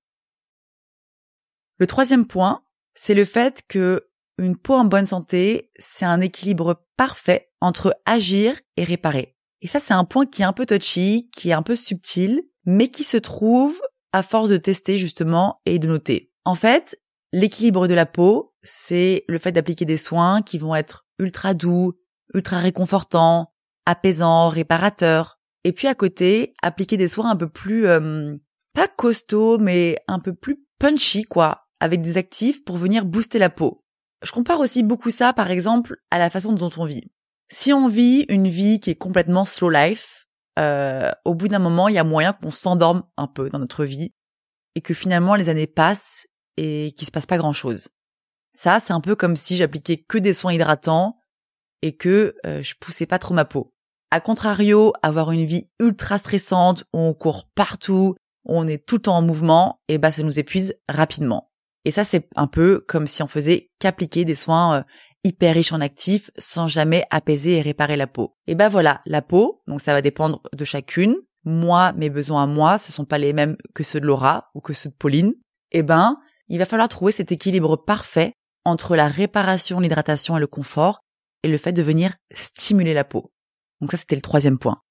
Le 1.78 1.86
troisième 1.86 2.26
point, 2.26 2.62
c'est 2.94 3.14
le 3.14 3.24
fait 3.24 3.62
que 3.68 4.08
une 4.38 4.56
peau 4.56 4.74
en 4.74 4.84
bonne 4.84 5.06
santé, 5.06 5.70
c'est 5.78 6.04
un 6.04 6.20
équilibre 6.20 6.86
parfait 6.96 7.50
entre 7.60 7.96
agir 8.06 8.58
et 8.76 8.84
réparer. 8.84 9.36
Et 9.62 9.66
ça, 9.66 9.80
c'est 9.80 9.94
un 9.94 10.04
point 10.04 10.26
qui 10.26 10.42
est 10.42 10.46
un 10.46 10.52
peu 10.52 10.66
touchy, 10.66 11.28
qui 11.32 11.50
est 11.50 11.54
un 11.54 11.62
peu 11.62 11.74
subtil, 11.74 12.42
mais 12.64 12.88
qui 12.88 13.04
se 13.04 13.16
trouve 13.16 13.80
à 14.12 14.22
force 14.22 14.48
de 14.48 14.56
tester 14.56 14.98
justement 14.98 15.60
et 15.66 15.78
de 15.78 15.88
noter. 15.88 16.32
En 16.44 16.54
fait, 16.54 17.00
l'équilibre 17.32 17.88
de 17.88 17.94
la 17.94 18.06
peau, 18.06 18.54
c'est 18.62 19.24
le 19.28 19.38
fait 19.38 19.52
d'appliquer 19.52 19.84
des 19.84 19.96
soins 19.96 20.42
qui 20.42 20.58
vont 20.58 20.74
être 20.74 21.06
ultra 21.18 21.54
doux, 21.54 21.94
ultra 22.34 22.58
réconfortants, 22.58 23.52
apaisants, 23.86 24.48
réparateurs. 24.48 25.37
Et 25.68 25.72
puis 25.72 25.86
à 25.86 25.94
côté, 25.94 26.54
appliquer 26.62 26.96
des 26.96 27.08
soins 27.08 27.28
un 27.28 27.36
peu 27.36 27.46
plus 27.46 27.86
euh, 27.86 28.34
pas 28.72 28.88
costauds, 28.88 29.58
mais 29.58 29.98
un 30.08 30.18
peu 30.18 30.32
plus 30.32 30.64
punchy 30.78 31.24
quoi, 31.24 31.68
avec 31.78 32.00
des 32.00 32.16
actifs 32.16 32.64
pour 32.64 32.78
venir 32.78 33.04
booster 33.04 33.38
la 33.38 33.50
peau. 33.50 33.84
Je 34.22 34.32
compare 34.32 34.60
aussi 34.60 34.82
beaucoup 34.82 35.10
ça, 35.10 35.34
par 35.34 35.50
exemple, 35.50 35.98
à 36.10 36.18
la 36.18 36.30
façon 36.30 36.54
dont 36.54 36.70
on 36.78 36.86
vit. 36.86 37.12
Si 37.50 37.74
on 37.74 37.86
vit 37.86 38.24
une 38.30 38.48
vie 38.48 38.80
qui 38.80 38.88
est 38.88 38.94
complètement 38.94 39.44
slow 39.44 39.68
life, 39.68 40.28
euh, 40.58 41.12
au 41.26 41.34
bout 41.34 41.48
d'un 41.48 41.58
moment, 41.58 41.88
il 41.88 41.96
y 41.96 41.98
a 41.98 42.04
moyen 42.04 42.32
qu'on 42.32 42.50
s'endorme 42.50 43.02
un 43.18 43.26
peu 43.26 43.50
dans 43.50 43.58
notre 43.58 43.84
vie 43.84 44.14
et 44.74 44.80
que 44.80 44.94
finalement 44.94 45.34
les 45.34 45.50
années 45.50 45.66
passent 45.66 46.26
et 46.56 46.94
qu'il 46.96 47.06
se 47.06 47.12
passe 47.12 47.26
pas 47.26 47.36
grand 47.36 47.52
chose. 47.52 47.90
Ça, 48.54 48.80
c'est 48.80 48.94
un 48.94 49.02
peu 49.02 49.16
comme 49.16 49.36
si 49.36 49.58
j'appliquais 49.58 49.98
que 49.98 50.16
des 50.16 50.32
soins 50.32 50.54
hydratants 50.54 51.18
et 51.82 51.94
que 51.94 52.36
euh, 52.46 52.62
je 52.62 52.74
poussais 52.80 53.04
pas 53.04 53.18
trop 53.18 53.34
ma 53.34 53.44
peau. 53.44 53.74
A 54.10 54.20
contrario, 54.20 54.94
avoir 55.02 55.32
une 55.32 55.44
vie 55.44 55.68
ultra 55.80 56.16
stressante 56.16 56.84
on 56.94 57.12
court 57.12 57.46
partout, 57.54 58.14
on 58.44 58.66
est 58.66 58.84
tout 58.84 58.96
le 58.96 59.02
temps 59.02 59.18
en 59.18 59.22
mouvement, 59.22 59.80
et 59.88 59.94
eh 59.94 59.98
ben 59.98 60.10
ça 60.10 60.22
nous 60.22 60.38
épuise 60.38 60.74
rapidement. 60.88 61.50
Et 61.84 61.90
ça, 61.90 62.04
c'est 62.04 62.28
un 62.34 62.46
peu 62.46 62.84
comme 62.88 63.06
si 63.06 63.22
on 63.22 63.26
faisait 63.26 63.70
qu'appliquer 63.78 64.24
des 64.24 64.34
soins 64.34 64.78
euh, 64.78 64.82
hyper 65.24 65.54
riches 65.54 65.72
en 65.72 65.80
actifs 65.80 66.30
sans 66.38 66.68
jamais 66.68 67.04
apaiser 67.10 67.56
et 67.56 67.60
réparer 67.60 67.96
la 67.96 68.06
peau. 68.06 68.34
Et 68.46 68.54
ben 68.54 68.68
voilà, 68.68 69.00
la 69.04 69.20
peau, 69.20 69.62
donc 69.66 69.80
ça 69.80 69.92
va 69.92 70.00
dépendre 70.00 70.42
de 70.54 70.64
chacune. 70.64 71.16
Moi, 71.44 71.92
mes 71.92 72.10
besoins 72.10 72.44
à 72.44 72.46
moi, 72.46 72.78
ce 72.78 72.92
sont 72.92 73.04
pas 73.04 73.18
les 73.18 73.32
mêmes 73.32 73.56
que 73.74 73.84
ceux 73.84 74.00
de 74.00 74.06
Laura 74.06 74.50
ou 74.54 74.60
que 74.60 74.72
ceux 74.72 74.88
de 74.88 74.94
Pauline. 74.94 75.34
Et 75.70 75.82
ben, 75.82 76.16
il 76.48 76.58
va 76.58 76.66
falloir 76.66 76.88
trouver 76.88 77.12
cet 77.12 77.30
équilibre 77.30 77.76
parfait 77.76 78.32
entre 78.64 78.96
la 78.96 79.08
réparation, 79.08 79.80
l'hydratation 79.80 80.36
et 80.36 80.40
le 80.40 80.46
confort 80.46 81.00
et 81.42 81.48
le 81.48 81.58
fait 81.58 81.72
de 81.72 81.82
venir 81.82 82.14
stimuler 82.34 82.94
la 82.94 83.04
peau. 83.04 83.32
Donc 83.80 83.90
ça, 83.90 83.96
c'était 83.96 84.16
le 84.16 84.22
troisième 84.22 84.58
point. 84.58 84.82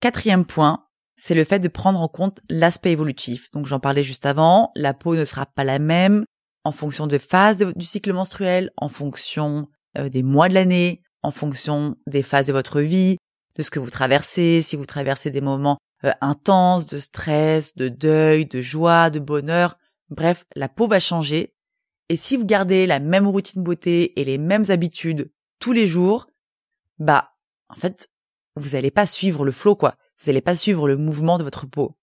Quatrième 0.00 0.44
point, 0.44 0.86
c'est 1.16 1.34
le 1.34 1.44
fait 1.44 1.58
de 1.58 1.68
prendre 1.68 2.00
en 2.00 2.08
compte 2.08 2.40
l'aspect 2.48 2.92
évolutif. 2.92 3.50
Donc 3.52 3.66
j'en 3.66 3.80
parlais 3.80 4.02
juste 4.02 4.26
avant, 4.26 4.70
la 4.76 4.94
peau 4.94 5.14
ne 5.16 5.24
sera 5.24 5.46
pas 5.46 5.64
la 5.64 5.78
même 5.78 6.24
en 6.64 6.72
fonction 6.72 7.06
de 7.06 7.18
phases 7.18 7.58
du 7.58 7.86
cycle 7.86 8.12
menstruel, 8.12 8.72
en 8.76 8.88
fonction 8.88 9.68
euh, 9.98 10.08
des 10.08 10.22
mois 10.22 10.48
de 10.48 10.54
l'année, 10.54 11.02
en 11.22 11.30
fonction 11.30 11.96
des 12.06 12.22
phases 12.22 12.48
de 12.48 12.52
votre 12.52 12.80
vie, 12.80 13.16
de 13.54 13.62
ce 13.62 13.70
que 13.70 13.78
vous 13.78 13.90
traversez, 13.90 14.62
si 14.62 14.76
vous 14.76 14.84
traversez 14.84 15.30
des 15.30 15.40
moments 15.40 15.78
euh, 16.04 16.12
intenses 16.20 16.86
de 16.86 16.98
stress, 16.98 17.74
de 17.76 17.88
deuil, 17.88 18.46
de 18.46 18.60
joie, 18.60 19.10
de 19.10 19.18
bonheur. 19.18 19.78
Bref, 20.10 20.44
la 20.54 20.68
peau 20.68 20.86
va 20.86 21.00
changer. 21.00 21.54
Et 22.08 22.16
si 22.16 22.36
vous 22.36 22.44
gardez 22.44 22.86
la 22.86 23.00
même 23.00 23.26
routine 23.26 23.62
beauté 23.62 24.20
et 24.20 24.24
les 24.24 24.38
mêmes 24.38 24.64
habitudes 24.68 25.30
tous 25.58 25.72
les 25.72 25.86
jours, 25.86 26.26
bah, 26.98 27.35
en 27.76 27.80
fait, 27.80 28.08
vous 28.56 28.70
n'allez 28.70 28.90
pas 28.90 29.06
suivre 29.06 29.44
le 29.44 29.52
flot, 29.52 29.76
quoi. 29.76 29.96
Vous 30.18 30.30
n'allez 30.30 30.40
pas 30.40 30.54
suivre 30.54 30.88
le 30.88 30.96
mouvement 30.96 31.38
de 31.38 31.44
votre 31.44 31.66
peau. 31.66 31.96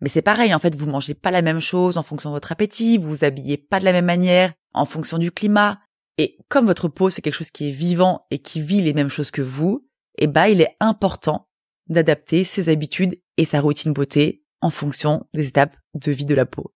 Mais 0.00 0.08
c'est 0.08 0.22
pareil, 0.22 0.54
en 0.54 0.58
fait, 0.58 0.74
vous 0.74 0.86
mangez 0.86 1.14
pas 1.14 1.30
la 1.30 1.42
même 1.42 1.60
chose 1.60 1.96
en 1.96 2.02
fonction 2.02 2.30
de 2.30 2.34
votre 2.34 2.52
appétit, 2.52 2.98
vous 2.98 3.08
vous 3.08 3.24
habillez 3.24 3.56
pas 3.56 3.80
de 3.80 3.84
la 3.84 3.92
même 3.92 4.04
manière 4.04 4.52
en 4.74 4.84
fonction 4.84 5.18
du 5.18 5.32
climat. 5.32 5.80
Et 6.18 6.38
comme 6.48 6.66
votre 6.66 6.88
peau, 6.88 7.10
c'est 7.10 7.22
quelque 7.22 7.34
chose 7.34 7.50
qui 7.50 7.68
est 7.68 7.72
vivant 7.72 8.26
et 8.30 8.38
qui 8.38 8.60
vit 8.60 8.82
les 8.82 8.92
mêmes 8.92 9.08
choses 9.08 9.30
que 9.30 9.42
vous, 9.42 9.88
eh 10.18 10.26
bah, 10.26 10.48
il 10.48 10.60
est 10.60 10.76
important 10.80 11.48
d'adapter 11.88 12.44
ses 12.44 12.68
habitudes 12.68 13.20
et 13.36 13.44
sa 13.44 13.60
routine 13.60 13.92
beauté 13.92 14.44
en 14.60 14.70
fonction 14.70 15.26
des 15.34 15.48
étapes 15.48 15.76
de 15.94 16.12
vie 16.12 16.24
de 16.24 16.34
la 16.34 16.46
peau. 16.46 16.74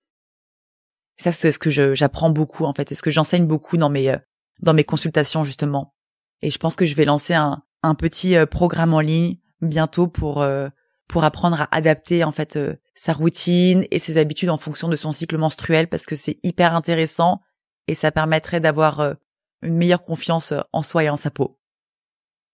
Ça, 1.18 1.32
c'est 1.32 1.52
ce 1.52 1.58
que 1.58 1.70
j'apprends 1.70 2.30
beaucoup, 2.30 2.64
en 2.64 2.72
fait, 2.72 2.88
c'est 2.88 2.94
ce 2.94 3.02
que 3.02 3.10
j'enseigne 3.10 3.46
beaucoup 3.46 3.76
dans 3.76 3.90
mes, 3.90 4.10
euh, 4.10 4.18
dans 4.60 4.72
mes 4.72 4.84
consultations, 4.84 5.44
justement. 5.44 5.94
Et 6.42 6.50
je 6.50 6.58
pense 6.58 6.76
que 6.76 6.86
je 6.86 6.94
vais 6.94 7.04
lancer 7.04 7.34
un, 7.34 7.62
un 7.82 7.94
petit 7.94 8.36
euh, 8.36 8.46
programme 8.46 8.94
en 8.94 9.00
ligne 9.00 9.36
bientôt 9.60 10.06
pour, 10.06 10.42
euh, 10.42 10.68
pour 11.08 11.24
apprendre 11.24 11.60
à 11.60 11.68
adapter, 11.74 12.24
en 12.24 12.32
fait, 12.32 12.58
sa 12.94 13.12
routine 13.12 13.84
et 13.90 13.98
ses 13.98 14.16
habitudes 14.16 14.50
en 14.50 14.58
fonction 14.58 14.88
de 14.88 14.96
son 14.96 15.12
cycle 15.12 15.36
menstruel 15.36 15.88
parce 15.88 16.06
que 16.06 16.16
c'est 16.16 16.38
hyper 16.42 16.74
intéressant 16.74 17.40
et 17.88 17.94
ça 17.94 18.12
permettrait 18.12 18.60
d'avoir 18.60 19.16
une 19.62 19.76
meilleure 19.76 20.02
confiance 20.02 20.54
en 20.72 20.82
soi 20.82 21.04
et 21.04 21.10
en 21.10 21.16
sa 21.16 21.30
peau. 21.30 21.60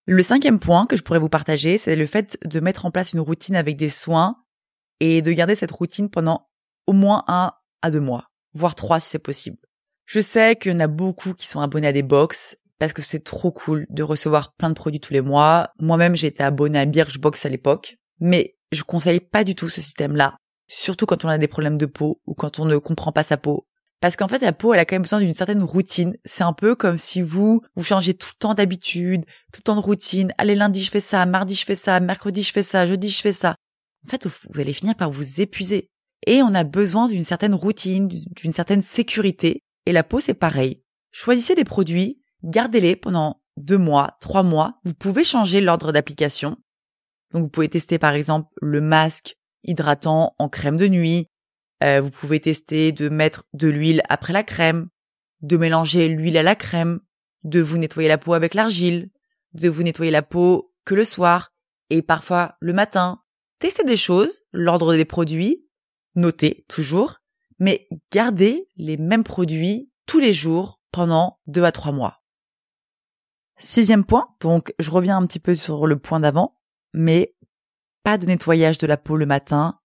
Le 0.06 0.22
cinquième 0.22 0.60
point 0.60 0.86
que 0.86 0.96
je 0.96 1.02
pourrais 1.02 1.18
vous 1.18 1.28
partager, 1.28 1.78
c'est 1.78 1.96
le 1.96 2.06
fait 2.06 2.38
de 2.44 2.60
mettre 2.60 2.86
en 2.86 2.92
place 2.92 3.12
une 3.12 3.20
routine 3.20 3.56
avec 3.56 3.76
des 3.76 3.90
soins 3.90 4.36
et 5.00 5.20
de 5.20 5.32
garder 5.32 5.56
cette 5.56 5.72
routine 5.72 6.08
pendant 6.08 6.48
au 6.86 6.92
moins 6.92 7.24
un 7.26 7.52
à 7.82 7.90
deux 7.90 8.00
mois, 8.00 8.30
voire 8.54 8.76
trois 8.76 9.00
si 9.00 9.10
c'est 9.10 9.18
possible. 9.18 9.58
Je 10.04 10.20
sais 10.20 10.54
qu'il 10.54 10.72
y 10.72 10.74
en 10.76 10.80
a 10.80 10.86
beaucoup 10.86 11.34
qui 11.34 11.48
sont 11.48 11.60
abonnés 11.60 11.88
à 11.88 11.92
des 11.92 12.04
box 12.04 12.56
parce 12.78 12.92
que 12.92 13.02
c'est 13.02 13.24
trop 13.24 13.52
cool 13.52 13.86
de 13.90 14.02
recevoir 14.02 14.54
plein 14.54 14.68
de 14.68 14.74
produits 14.74 15.00
tous 15.00 15.12
les 15.12 15.20
mois. 15.20 15.70
Moi-même, 15.78 16.14
été 16.14 16.42
abonnée 16.42 16.78
à 16.78 16.84
Birchbox 16.84 17.46
à 17.46 17.48
l'époque, 17.48 17.96
mais 18.20 18.56
je 18.72 18.82
conseille 18.82 19.20
pas 19.20 19.44
du 19.44 19.54
tout 19.54 19.68
ce 19.68 19.80
système-là, 19.80 20.36
surtout 20.68 21.06
quand 21.06 21.24
on 21.24 21.28
a 21.28 21.38
des 21.38 21.48
problèmes 21.48 21.78
de 21.78 21.86
peau 21.86 22.20
ou 22.26 22.34
quand 22.34 22.58
on 22.58 22.64
ne 22.64 22.76
comprend 22.78 23.12
pas 23.12 23.22
sa 23.22 23.36
peau 23.36 23.66
parce 24.00 24.16
qu'en 24.16 24.28
fait, 24.28 24.40
la 24.40 24.52
peau, 24.52 24.74
elle 24.74 24.80
a 24.80 24.84
quand 24.84 24.94
même 24.94 25.02
besoin 25.02 25.20
d'une 25.20 25.34
certaine 25.34 25.62
routine. 25.62 26.16
C'est 26.24 26.44
un 26.44 26.52
peu 26.52 26.74
comme 26.74 26.98
si 26.98 27.22
vous, 27.22 27.62
vous 27.76 27.82
changez 27.82 28.14
tout 28.14 28.28
le 28.34 28.38
temps 28.38 28.54
d'habitude, 28.54 29.24
tout 29.52 29.60
le 29.60 29.62
temps 29.62 29.74
de 29.74 29.80
routine. 29.80 30.32
Allez, 30.38 30.54
lundi, 30.54 30.84
je 30.84 30.90
fais 30.90 31.00
ça, 31.00 31.24
mardi, 31.24 31.54
je 31.54 31.64
fais 31.64 31.74
ça, 31.74 31.98
mercredi, 32.00 32.42
je 32.42 32.52
fais 32.52 32.62
ça, 32.62 32.86
jeudi, 32.86 33.08
je 33.08 33.20
fais 33.20 33.32
ça. 33.32 33.56
En 34.06 34.10
fait, 34.10 34.26
vous 34.26 34.60
allez 34.60 34.72
finir 34.72 34.94
par 34.96 35.10
vous 35.10 35.40
épuiser. 35.40 35.88
Et 36.26 36.42
on 36.42 36.54
a 36.54 36.64
besoin 36.64 37.08
d'une 37.08 37.24
certaine 37.24 37.54
routine, 37.54 38.08
d'une 38.08 38.52
certaine 38.52 38.82
sécurité. 38.82 39.62
Et 39.86 39.92
la 39.92 40.04
peau, 40.04 40.20
c'est 40.20 40.34
pareil. 40.34 40.82
Choisissez 41.10 41.54
des 41.54 41.64
produits, 41.64 42.20
gardez-les 42.46 42.96
pendant 42.96 43.42
deux 43.56 43.78
mois, 43.78 44.16
trois 44.20 44.42
mois. 44.42 44.80
Vous 44.84 44.94
pouvez 44.94 45.24
changer 45.24 45.60
l'ordre 45.60 45.92
d'application. 45.92 46.56
Donc, 47.32 47.42
vous 47.42 47.48
pouvez 47.48 47.68
tester, 47.68 47.98
par 47.98 48.14
exemple, 48.14 48.48
le 48.62 48.80
masque 48.80 49.36
hydratant 49.64 50.34
en 50.38 50.48
crème 50.48 50.76
de 50.76 50.86
nuit, 50.86 51.28
euh, 51.82 52.00
vous 52.00 52.10
pouvez 52.10 52.40
tester 52.40 52.92
de 52.92 53.08
mettre 53.08 53.44
de 53.52 53.68
l'huile 53.68 54.02
après 54.08 54.32
la 54.32 54.44
crème, 54.44 54.88
de 55.42 55.56
mélanger 55.56 56.08
l'huile 56.08 56.38
à 56.38 56.42
la 56.42 56.54
crème, 56.54 57.00
de 57.44 57.60
vous 57.60 57.78
nettoyer 57.78 58.08
la 58.08 58.18
peau 58.18 58.34
avec 58.34 58.54
l'argile, 58.54 59.10
de 59.52 59.68
vous 59.68 59.82
nettoyer 59.82 60.10
la 60.10 60.22
peau 60.22 60.72
que 60.84 60.94
le 60.94 61.04
soir 61.04 61.52
et 61.90 62.00
parfois 62.02 62.56
le 62.60 62.72
matin. 62.72 63.20
Testez 63.58 63.84
des 63.84 63.96
choses, 63.96 64.42
l'ordre 64.52 64.94
des 64.94 65.04
produits, 65.04 65.66
notez 66.14 66.64
toujours, 66.68 67.18
mais 67.58 67.88
gardez 68.12 68.68
les 68.76 68.96
mêmes 68.96 69.24
produits 69.24 69.90
tous 70.06 70.18
les 70.18 70.32
jours 70.32 70.80
pendant 70.92 71.40
deux 71.46 71.64
à 71.64 71.72
trois 71.72 71.92
mois. 71.92 72.22
Sixième 73.58 74.04
point, 74.04 74.28
donc 74.40 74.74
je 74.78 74.90
reviens 74.90 75.16
un 75.16 75.26
petit 75.26 75.40
peu 75.40 75.54
sur 75.54 75.86
le 75.86 75.98
point 75.98 76.20
d'avant, 76.20 76.58
mais 76.92 77.34
pas 78.04 78.18
de 78.18 78.26
nettoyage 78.26 78.78
de 78.78 78.86
la 78.86 78.96
peau 78.96 79.16
le 79.16 79.26
matin, 79.26 79.80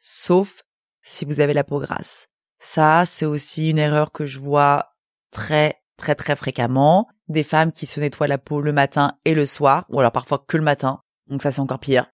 sauf 0.00 0.62
si 1.02 1.24
vous 1.24 1.40
avez 1.40 1.54
la 1.54 1.64
peau 1.64 1.80
grasse. 1.80 2.28
Ça, 2.58 3.04
c'est 3.06 3.26
aussi 3.26 3.70
une 3.70 3.78
erreur 3.78 4.12
que 4.12 4.24
je 4.24 4.38
vois 4.38 4.94
très, 5.30 5.82
très, 5.96 6.14
très 6.14 6.36
fréquemment. 6.36 7.08
Des 7.28 7.42
femmes 7.42 7.72
qui 7.72 7.86
se 7.86 7.98
nettoient 7.98 8.28
la 8.28 8.38
peau 8.38 8.60
le 8.60 8.72
matin 8.72 9.18
et 9.24 9.34
le 9.34 9.46
soir, 9.46 9.86
ou 9.88 9.98
alors 9.98 10.12
parfois 10.12 10.44
que 10.46 10.56
le 10.56 10.62
matin. 10.62 11.00
Donc 11.28 11.42
ça, 11.42 11.50
c'est 11.50 11.60
encore 11.60 11.80
pire. 11.80 12.10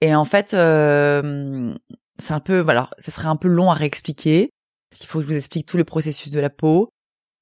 Et 0.00 0.14
en 0.14 0.24
fait, 0.24 0.54
euh, 0.54 1.74
c'est 2.18 2.32
un 2.32 2.40
peu, 2.40 2.60
voilà, 2.60 2.88
ça 2.98 3.10
serait 3.10 3.28
un 3.28 3.36
peu 3.36 3.48
long 3.48 3.70
à 3.70 3.74
réexpliquer. 3.74 4.50
Parce 4.90 5.00
qu'il 5.00 5.08
faut 5.08 5.18
que 5.18 5.24
je 5.24 5.30
vous 5.30 5.36
explique 5.36 5.66
tout 5.66 5.76
le 5.76 5.84
processus 5.84 6.30
de 6.30 6.40
la 6.40 6.50
peau. 6.50 6.90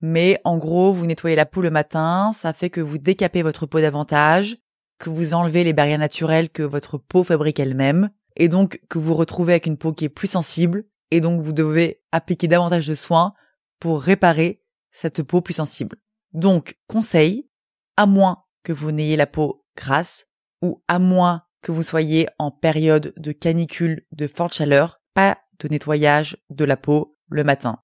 Mais 0.01 0.41
en 0.45 0.59
gros, 0.59 0.93
vous 0.93 1.07
nettoyez 1.07 1.37
la 1.37 1.47
peau 1.47 1.61
le 1.61 1.71
matin, 1.71 2.33
ça 2.35 2.53
fait 2.53 2.71
que 2.71 2.81
vous 2.81 2.99
décapez 2.99 3.43
votre 3.43 3.67
peau 3.67 3.81
davantage, 3.81 4.59
que 4.99 5.11
vous 5.11 5.35
enlevez 5.35 5.65
les 5.65 5.73
barrières 5.73 5.99
naturelles 5.99 6.51
que 6.51 6.63
votre 6.63 6.99
peau 6.99 7.25
fabrique 7.25 7.61
elle-même, 7.61 8.11
et 8.37 8.49
donc 8.49 8.81
que 8.89 8.99
vous 8.99 9.15
retrouvez 9.15 9.55
avec 9.55 9.67
une 9.67 9.77
peau 9.77 9.93
qui 9.93 10.05
est 10.05 10.09
plus 10.09 10.29
sensible 10.29 10.85
et 11.11 11.21
donc 11.21 11.41
vous 11.41 11.53
devez 11.53 12.03
appliquer 12.13 12.49
davantage 12.49 12.87
de 12.87 12.95
soins 12.95 13.35
pour 13.81 14.01
réparer 14.01 14.63
cette 14.93 15.23
peau 15.23 15.41
plus 15.41 15.55
sensible. 15.55 15.97
Donc, 16.33 16.77
conseil, 16.87 17.49
à 17.97 18.07
moins 18.07 18.45
que 18.63 18.73
vous 18.73 18.93
n'ayez 18.93 19.17
la 19.17 19.27
peau 19.27 19.65
grasse 19.77 20.27
ou 20.63 20.83
à 20.89 20.99
moins 20.99 21.45
que 21.63 21.73
vous 21.73 21.83
soyez 21.83 22.29
en 22.39 22.51
période 22.51 23.13
de 23.17 23.33
canicule 23.33 24.07
de 24.13 24.27
forte 24.27 24.55
chaleur, 24.55 25.01
pas 25.15 25.39
de 25.59 25.69
nettoyage 25.69 26.37
de 26.51 26.65
la 26.65 26.77
peau 26.77 27.17
le 27.31 27.45
matin. 27.45 27.83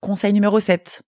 Conseil 0.00 0.32
numéro 0.32 0.60
7. 0.60 1.02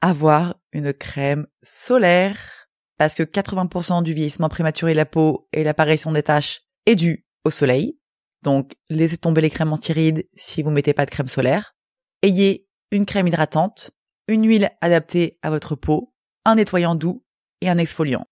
Avoir 0.00 0.56
une 0.72 0.92
crème 0.92 1.46
solaire. 1.62 2.68
Parce 2.98 3.14
que 3.14 3.22
80% 3.22 4.02
du 4.02 4.14
vieillissement 4.14 4.48
prématuré 4.48 4.92
de 4.92 4.96
la 4.96 5.06
peau 5.06 5.48
et 5.52 5.64
l'apparition 5.64 6.12
des 6.12 6.22
taches 6.22 6.62
est 6.86 6.96
dû 6.96 7.26
au 7.44 7.50
soleil. 7.50 7.98
Donc, 8.42 8.72
laissez 8.88 9.18
tomber 9.18 9.40
les 9.40 9.50
crèmes 9.50 9.72
anti-rides 9.72 10.26
si 10.34 10.62
vous 10.62 10.70
mettez 10.70 10.94
pas 10.94 11.04
de 11.04 11.10
crème 11.10 11.28
solaire. 11.28 11.74
Ayez 12.22 12.68
une 12.90 13.06
crème 13.06 13.26
hydratante, 13.26 13.90
une 14.28 14.46
huile 14.46 14.70
adaptée 14.80 15.38
à 15.42 15.50
votre 15.50 15.74
peau, 15.74 16.14
un 16.44 16.54
nettoyant 16.54 16.94
doux 16.94 17.24
et 17.60 17.68
un 17.68 17.78
exfoliant. 17.78 18.26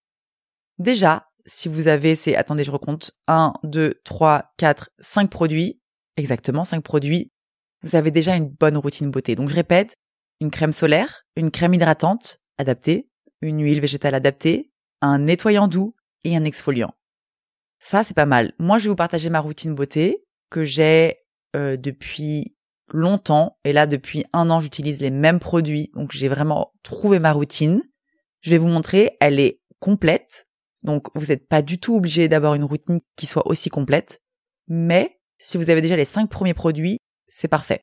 Déjà, 0.79 1.29
si 1.47 1.69
vous 1.69 1.89
avez 1.89 2.17
ces, 2.17 2.35
attendez, 2.35 2.65
je 2.65 2.71
recompte, 2.71 3.13
1, 3.29 3.53
2, 3.65 4.01
3, 4.05 4.53
4, 4.57 4.91
5 4.99 5.31
produits, 5.31 5.81
exactement 6.17 6.65
5 6.65 6.83
produits, 6.83 7.33
vous 7.85 7.97
avez 7.97 8.11
déjà 8.11 8.35
une 8.35 8.49
bonne 8.49 8.79
routine 8.79 9.11
beauté. 9.11 9.35
Donc, 9.35 9.51
je 9.51 9.55
répète, 9.55 9.95
une 10.41 10.51
crème 10.51 10.73
solaire, 10.73 11.25
une 11.37 11.51
crème 11.51 11.75
hydratante 11.75 12.41
adaptée, 12.59 13.09
une 13.43 13.63
huile 13.63 13.81
végétale 13.81 14.15
adaptée, 14.15 14.73
un 15.03 15.19
nettoyant 15.19 15.69
doux 15.69 15.95
et 16.25 16.35
un 16.35 16.45
exfoliant. 16.45 16.93
Ça, 17.79 18.03
c'est 18.03 18.15
pas 18.15 18.25
mal. 18.25 18.55
Moi, 18.59 18.79
je 18.79 18.85
vais 18.85 18.89
vous 18.89 18.97
partager 18.97 19.29
ma 19.29 19.41
routine 19.41 19.75
beauté 19.75 20.25
que 20.51 20.65
j'ai 20.65 21.17
euh, 21.55 21.77
depuis 21.77 22.57
longtemps. 22.89 23.59
Et 23.65 23.75
là, 23.75 23.87
depuis 23.87 24.25
un 24.33 24.49
an, 24.49 24.61
j'utilise 24.61 25.01
les 25.01 25.11
mêmes 25.11 25.39
produits. 25.39 25.91
Donc, 25.95 26.13
j'ai 26.13 26.29
vraiment 26.29 26.73
trouvé 26.83 27.19
ma 27.19 27.33
routine. 27.33 27.83
Je 28.41 28.51
vais 28.51 28.59
vous 28.59 28.67
montrer. 28.67 29.17
Elle 29.21 29.39
est 29.39 29.61
complète. 29.79 30.47
Donc, 30.83 31.09
vous 31.15 31.27
n'êtes 31.27 31.47
pas 31.47 31.61
du 31.61 31.79
tout 31.79 31.97
obligé 31.97 32.29
d'avoir 32.29 32.55
une 32.55 32.65
routine 32.65 33.01
qui 33.17 33.27
soit 33.27 33.47
aussi 33.47 33.69
complète. 33.69 34.23
Mais 34.69 35.21
si 35.39 35.59
vous 35.59 35.69
avez 35.69 35.83
déjà 35.83 35.97
les 35.97 36.07
cinq 36.07 36.31
premiers 36.31 36.55
produits, 36.55 36.99
c'est 37.29 37.49
parfait. 37.49 37.81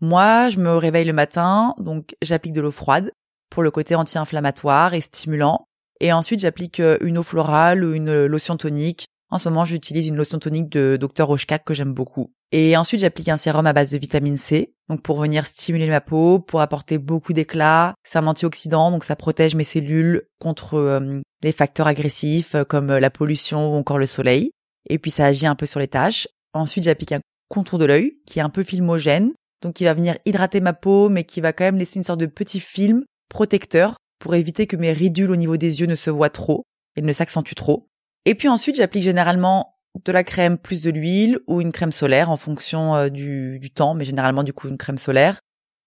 Moi, 0.00 0.48
je 0.48 0.58
me 0.58 0.76
réveille 0.76 1.04
le 1.04 1.12
matin, 1.12 1.74
donc 1.78 2.14
j'applique 2.22 2.52
de 2.52 2.60
l'eau 2.60 2.70
froide 2.70 3.12
pour 3.50 3.62
le 3.62 3.70
côté 3.70 3.94
anti-inflammatoire 3.94 4.94
et 4.94 5.00
stimulant. 5.00 5.66
Et 6.00 6.12
ensuite, 6.12 6.40
j'applique 6.40 6.80
euh, 6.80 6.98
une 7.02 7.18
eau 7.18 7.22
florale 7.22 7.84
ou 7.84 7.94
une 7.94 8.26
lotion 8.26 8.56
tonique 8.56 9.06
en 9.32 9.38
ce 9.38 9.48
moment, 9.48 9.64
j'utilise 9.64 10.08
une 10.08 10.16
lotion 10.16 10.38
tonique 10.38 10.68
de 10.68 10.98
Dr. 11.00 11.24
Rochkak 11.24 11.64
que 11.64 11.72
j'aime 11.72 11.94
beaucoup. 11.94 12.34
Et 12.52 12.76
ensuite, 12.76 13.00
j'applique 13.00 13.30
un 13.30 13.38
sérum 13.38 13.66
à 13.66 13.72
base 13.72 13.90
de 13.90 13.96
vitamine 13.96 14.36
C, 14.36 14.74
donc 14.90 15.00
pour 15.00 15.18
venir 15.18 15.46
stimuler 15.46 15.88
ma 15.88 16.02
peau, 16.02 16.38
pour 16.38 16.60
apporter 16.60 16.98
beaucoup 16.98 17.32
d'éclat. 17.32 17.94
C'est 18.04 18.18
un 18.18 18.26
antioxydant, 18.26 18.90
donc 18.90 19.04
ça 19.04 19.16
protège 19.16 19.54
mes 19.54 19.64
cellules 19.64 20.24
contre 20.38 20.74
euh, 20.74 21.22
les 21.42 21.52
facteurs 21.52 21.86
agressifs 21.86 22.56
euh, 22.56 22.64
comme 22.64 22.88
la 22.88 23.08
pollution 23.08 23.72
ou 23.72 23.78
encore 23.78 23.96
le 23.96 24.04
soleil. 24.04 24.50
Et 24.90 24.98
puis 24.98 25.10
ça 25.10 25.24
agit 25.24 25.46
un 25.46 25.54
peu 25.54 25.64
sur 25.64 25.80
les 25.80 25.88
taches. 25.88 26.28
Ensuite, 26.52 26.84
j'applique 26.84 27.12
un 27.12 27.20
contour 27.52 27.78
de 27.78 27.84
l'œil 27.84 28.16
qui 28.26 28.38
est 28.38 28.42
un 28.42 28.48
peu 28.48 28.64
filmogène. 28.64 29.32
donc 29.62 29.74
qui 29.74 29.84
va 29.84 29.94
venir 29.94 30.18
hydrater 30.24 30.60
ma 30.60 30.72
peau, 30.72 31.08
mais 31.08 31.22
qui 31.22 31.40
va 31.40 31.52
quand 31.52 31.64
même 31.64 31.78
laisser 31.78 31.98
une 31.98 32.04
sorte 32.04 32.18
de 32.18 32.26
petit 32.26 32.58
film 32.58 33.04
protecteur 33.28 33.96
pour 34.18 34.34
éviter 34.34 34.66
que 34.66 34.76
mes 34.76 34.92
ridules 34.92 35.30
au 35.30 35.36
niveau 35.36 35.56
des 35.56 35.80
yeux 35.80 35.86
ne 35.86 35.94
se 35.94 36.10
voient 36.10 36.30
trop 36.30 36.64
et 36.96 37.02
ne 37.02 37.12
s'accentuent 37.12 37.54
trop. 37.54 37.88
Et 38.24 38.34
puis 38.34 38.48
ensuite, 38.48 38.76
j'applique 38.76 39.04
généralement 39.04 39.76
de 40.04 40.12
la 40.12 40.24
crème 40.24 40.58
plus 40.58 40.82
de 40.82 40.90
l'huile 40.90 41.38
ou 41.46 41.60
une 41.60 41.72
crème 41.72 41.92
solaire 41.92 42.30
en 42.30 42.36
fonction 42.36 42.96
euh, 42.96 43.08
du, 43.08 43.58
du 43.60 43.70
temps, 43.70 43.94
mais 43.94 44.04
généralement 44.04 44.42
du 44.42 44.52
coup 44.52 44.68
une 44.68 44.78
crème 44.78 44.98
solaire. 44.98 45.38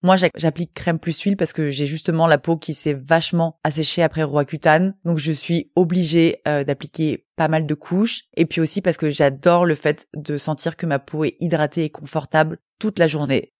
Moi, 0.06 0.18
j'applique 0.36 0.76
crème 0.76 1.00
plus 1.00 1.20
huile 1.22 1.36
parce 1.36 1.52
que 1.52 1.72
j'ai 1.72 1.88
justement 1.88 2.28
la 2.28 2.38
peau 2.38 2.58
qui 2.58 2.76
s'est 2.76 2.94
vachement 2.94 3.60
asséchée 3.63 4.04
après 4.04 4.22
Roaccutane, 4.22 4.96
donc 5.04 5.18
je 5.18 5.32
suis 5.32 5.72
obligée 5.76 6.44
euh, 6.48 6.63
d'appliquer 6.63 7.26
pas 7.36 7.48
mal 7.48 7.65
de 7.65 7.74
couches. 7.74 8.26
Et 8.38 8.46
puis 8.46 8.62
aussi 8.62 8.84
parce 8.84 8.98
que 8.98 9.10
j'adore 9.10 9.65
le 9.65 9.74
fait 9.74 10.08
de 10.15 10.38
sentir 10.38 10.78
que 10.78 10.86
ma 10.86 11.00
peau 11.00 11.24
est 11.24 11.36
hydratée 11.39 11.86
et 11.86 11.89
confortable 11.89 12.60
toute 12.78 13.00
la 13.00 13.08
journée. 13.08 13.52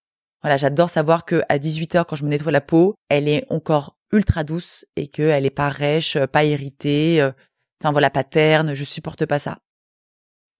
Voilà, 0.44 0.58
j'adore 0.58 0.92
savoir 0.92 1.26
que 1.26 1.42
à 1.50 1.58
18h 1.58 2.06
quand 2.06 2.16
je 2.16 2.24
me 2.24 2.30
nettoie 2.30 2.52
la 2.52 2.62
peau, 2.62 2.94
elle 3.10 3.28
est 3.28 3.48
encore 3.50 3.98
ultra 4.12 4.44
douce 4.44 4.86
et 4.96 5.08
qu'elle 5.08 5.48
est 5.48 5.50
pas 5.50 5.70
rêche, 5.70 6.16
pas 6.32 6.44
irritée, 6.44 7.24
euh, 7.24 7.32
enfin 7.82 7.92
voilà, 7.92 8.12
pas 8.12 8.24
terne, 8.24 8.76
je 8.76 8.84
supporte 8.84 9.26
pas 9.26 9.40
ça. 9.40 9.58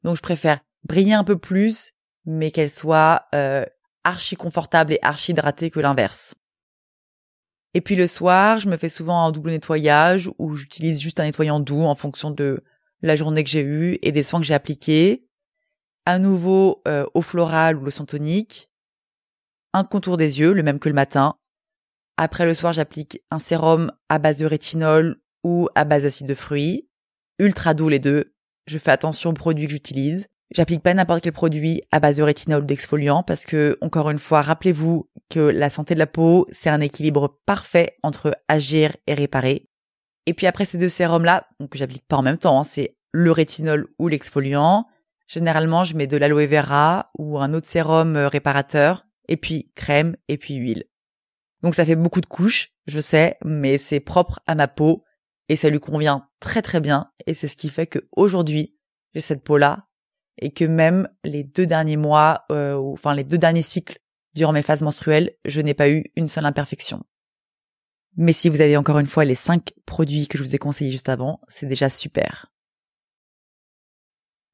Donc 0.04 0.16
je 0.16 0.24
préfère 0.24 0.62
briller 0.84 1.14
un 1.14 1.24
peu 1.24 1.38
plus, 1.38 1.92
mais 2.26 2.50
qu'elle 2.50 2.72
soit 2.72 3.28
euh, 3.36 3.66
archi 4.06 4.38
confortable 4.38 4.94
et 4.94 5.00
archi 5.02 5.32
hydratée 5.32 5.70
que 5.70 5.82
l'inverse. 5.82 6.36
Et 7.74 7.82
puis 7.82 7.98
le 7.98 8.08
soir, 8.08 8.62
je 8.62 8.70
me 8.70 8.78
fais 8.78 8.88
souvent 8.88 9.26
un 9.26 9.32
double 9.32 9.52
nettoyage 9.52 10.32
où 10.40 10.56
j'utilise 10.56 11.02
juste 11.02 11.20
un 11.20 11.26
nettoyant 11.26 11.60
doux 11.60 11.84
en 11.84 11.96
fonction 11.96 12.32
de 12.32 12.64
la 13.02 13.18
journée 13.18 13.44
que 13.44 13.50
j'ai 13.50 13.62
eue 13.62 14.00
et 14.02 14.14
des 14.14 14.24
soins 14.24 14.40
que 14.40 14.46
j'ai 14.46 14.54
appliqués. 14.54 15.28
À 16.06 16.18
nouveau, 16.18 16.82
euh, 16.88 17.06
eau 17.14 17.22
florale 17.22 17.76
ou 17.78 17.84
lotion 17.84 18.06
tonique. 18.06 18.72
Un 19.74 19.84
contour 19.84 20.16
des 20.16 20.40
yeux, 20.40 20.54
le 20.54 20.64
même 20.64 20.80
que 20.80 20.88
le 20.88 20.96
matin. 20.96 21.36
Après 22.16 22.46
le 22.46 22.54
soir, 22.54 22.72
j'applique 22.72 23.22
un 23.30 23.40
sérum 23.40 23.92
à 24.08 24.20
base 24.20 24.38
de 24.38 24.46
rétinol 24.46 25.20
ou 25.44 25.68
à 25.76 25.84
base 25.84 26.04
d'acide 26.04 26.28
de 26.28 26.36
fruits. 26.36 26.88
Ultra 27.40 27.74
doux 27.74 27.90
les 27.90 28.00
deux. 28.00 28.34
Je 28.68 28.78
fais 28.78 28.92
attention 28.92 29.32
aux 29.32 29.34
produits 29.34 29.66
que 29.66 29.74
j'utilise. 29.74 30.28
J'applique 30.52 30.84
pas 30.84 30.94
n'importe 30.94 31.22
quel 31.24 31.34
produit 31.34 31.82
à 31.92 32.00
base 32.00 32.18
de 32.18 32.24
rétinol 32.24 32.64
ou 32.64 32.66
d'exfoliant 32.66 33.24
parce 33.24 33.46
que, 33.46 33.78
encore 33.82 34.10
une 34.10 34.20
fois, 34.20 34.42
rappelez-vous 34.42 35.10
que 35.30 35.40
la 35.40 35.70
santé 35.70 35.96
de 35.96 36.00
la 36.00 36.08
peau, 36.08 36.48
c'est 36.52 36.70
un 36.70 36.82
équilibre 36.82 37.40
parfait 37.46 37.98
entre 38.04 38.38
agir 38.48 38.96
et 39.08 39.16
réparer. 39.16 39.70
Et 40.28 40.34
puis 40.34 40.48
après 40.48 40.66
ces 40.66 40.78
deux 40.78 40.90
sérums-là, 40.90 41.48
donc 41.60 41.76
j'applique 41.76 42.08
pas 42.08 42.18
en 42.18 42.22
même 42.22 42.38
temps, 42.38 42.60
hein, 42.60 42.64
c'est 42.64 42.96
le 43.12 43.32
rétinol 43.32 43.88
ou 43.98 44.08
l'exfoliant. 44.08 44.88
Généralement, 45.28 45.84
je 45.84 45.96
mets 45.96 46.08
de 46.08 46.18
l'aloe 46.18 46.46
vera 46.46 47.12
ou 47.18 47.40
un 47.40 47.54
autre 47.54 47.68
sérum 47.68 48.16
euh, 48.16 48.28
réparateur, 48.28 49.08
et 49.28 49.38
puis 49.38 49.72
crème, 49.76 50.16
et 50.28 50.38
puis 50.38 50.56
huile. 50.56 50.86
Donc 51.64 51.74
ça 51.74 51.86
fait 51.86 51.96
beaucoup 51.96 52.22
de 52.22 52.28
couches, 52.28 52.74
je 52.86 53.00
sais, 53.00 53.38
mais 53.44 53.80
c'est 53.80 54.00
propre 54.00 54.40
à 54.46 54.54
ma 54.54 54.68
peau 54.68 55.04
et 55.50 55.56
ça 55.56 55.70
lui 55.70 55.80
convient 55.80 56.28
très 56.40 56.62
très 56.62 56.80
bien. 56.80 57.12
Et 57.26 57.34
c'est 57.34 57.48
ce 57.48 57.56
qui 57.56 57.70
fait 57.70 57.88
que 57.88 58.00
aujourd'hui, 58.16 58.78
j'ai 59.14 59.22
cette 59.22 59.44
peau-là 59.44 59.85
et 60.40 60.52
que 60.52 60.66
même 60.66 61.08
les 61.24 61.44
deux 61.44 61.66
derniers 61.66 61.98
mois, 61.98 62.46
euh, 62.52 62.76
enfin 62.76 63.16
les 63.16 63.24
deux 63.24 63.38
derniers 63.38 63.64
cycles 63.64 64.00
durant 64.34 64.52
mes 64.52 64.62
phases 64.62 64.82
menstruelles, 64.82 65.36
je 65.46 65.62
n'ai 65.62 65.74
pas 65.74 65.90
eu 65.90 66.04
une 66.16 66.28
seule 66.28 66.46
imperfection. 66.46 67.04
Mais 68.18 68.34
si 68.34 68.50
vous 68.50 68.62
avez 68.62 68.78
encore 68.78 69.00
une 69.00 69.08
fois 69.08 69.26
les 69.26 69.36
cinq 69.36 69.74
produits 69.86 70.28
que 70.28 70.38
je 70.38 70.44
vous 70.44 70.56
ai 70.56 70.58
conseillés 70.58 70.92
juste 70.92 71.10
avant, 71.10 71.42
c'est 71.48 71.66
déjà 71.66 71.90
super. 71.90 72.52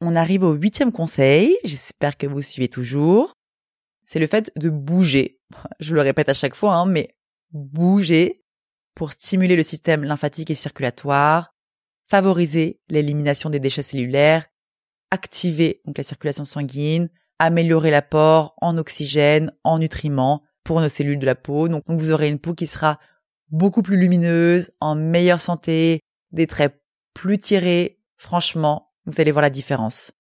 On 0.02 0.16
arrive 0.16 0.44
au 0.44 0.54
huitième 0.54 0.92
conseil, 0.92 1.56
j'espère 1.64 2.18
que 2.18 2.26
vous 2.26 2.42
suivez 2.42 2.70
toujours. 2.70 3.38
C'est 4.06 4.20
le 4.20 4.28
fait 4.28 4.52
de 4.56 4.70
bouger. 4.70 5.40
Je 5.80 5.94
le 5.94 6.02
répète 6.02 6.28
à 6.28 6.34
chaque 6.34 6.56
fois, 6.56 6.74
hein, 6.74 6.86
mais 6.86 7.16
bouger 7.52 8.44
pour 8.96 9.14
stimuler 9.14 9.56
le 9.56 9.64
système 9.64 10.04
lymphatique 10.04 10.50
et 10.50 10.56
circulatoire, 10.56 11.54
favoriser 12.08 12.82
l'élimination 12.90 13.50
des 13.50 13.60
déchets 13.60 13.84
cellulaires 13.84 14.51
activer 15.12 15.82
donc 15.86 15.98
la 15.98 16.04
circulation 16.04 16.44
sanguine, 16.44 17.10
améliorer 17.40 17.92
l'apport 17.92 18.56
en 18.62 18.78
oxygène, 18.78 19.52
en 19.64 19.80
nutriments 19.80 20.44
pour 20.64 20.82
nos 20.82 20.90
cellules 20.90 21.20
de 21.20 21.26
la 21.26 21.36
peau. 21.36 21.68
Donc, 21.68 21.86
donc 21.86 22.00
vous 22.00 22.12
aurez 22.12 22.30
une 22.30 22.40
peau 22.40 22.54
qui 22.54 22.68
sera 22.68 23.00
beaucoup 23.50 23.82
plus 23.82 23.98
lumineuse, 23.98 24.72
en 24.80 24.96
meilleure 24.96 25.42
santé, 25.42 26.00
des 26.32 26.48
traits 26.48 26.82
plus 27.14 27.38
tirés. 27.38 28.00
Franchement, 28.18 28.94
vous 29.06 29.20
allez 29.20 29.32
voir 29.32 29.42
la 29.42 29.50
différence. 29.50 30.12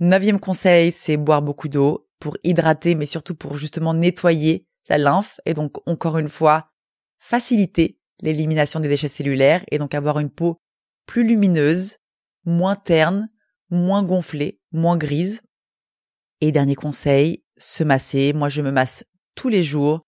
Neuvième 0.00 0.40
conseil, 0.40 0.90
c'est 0.90 1.16
boire 1.16 1.42
beaucoup 1.42 1.68
d'eau 1.68 2.08
pour 2.18 2.36
hydrater, 2.44 2.94
mais 2.94 3.06
surtout 3.06 3.34
pour 3.34 3.56
justement 3.56 3.94
nettoyer 3.94 4.66
la 4.88 4.98
lymphe 4.98 5.40
et 5.44 5.54
donc 5.54 5.76
encore 5.88 6.18
une 6.18 6.28
fois 6.28 6.70
faciliter 7.18 8.00
l'élimination 8.20 8.80
des 8.80 8.88
déchets 8.88 9.08
cellulaires 9.08 9.64
et 9.70 9.78
donc 9.78 9.94
avoir 9.94 10.18
une 10.18 10.30
peau 10.30 10.60
plus 11.06 11.24
lumineuse, 11.26 11.98
moins 12.44 12.76
terne, 12.76 13.28
moins 13.72 14.04
gonflée, 14.04 14.60
moins 14.70 14.96
grise. 14.96 15.40
Et 16.40 16.52
dernier 16.52 16.76
conseil, 16.76 17.42
se 17.56 17.82
masser. 17.82 18.32
Moi, 18.32 18.48
je 18.48 18.62
me 18.62 18.70
masse 18.70 19.04
tous 19.34 19.48
les 19.48 19.62
jours. 19.62 20.02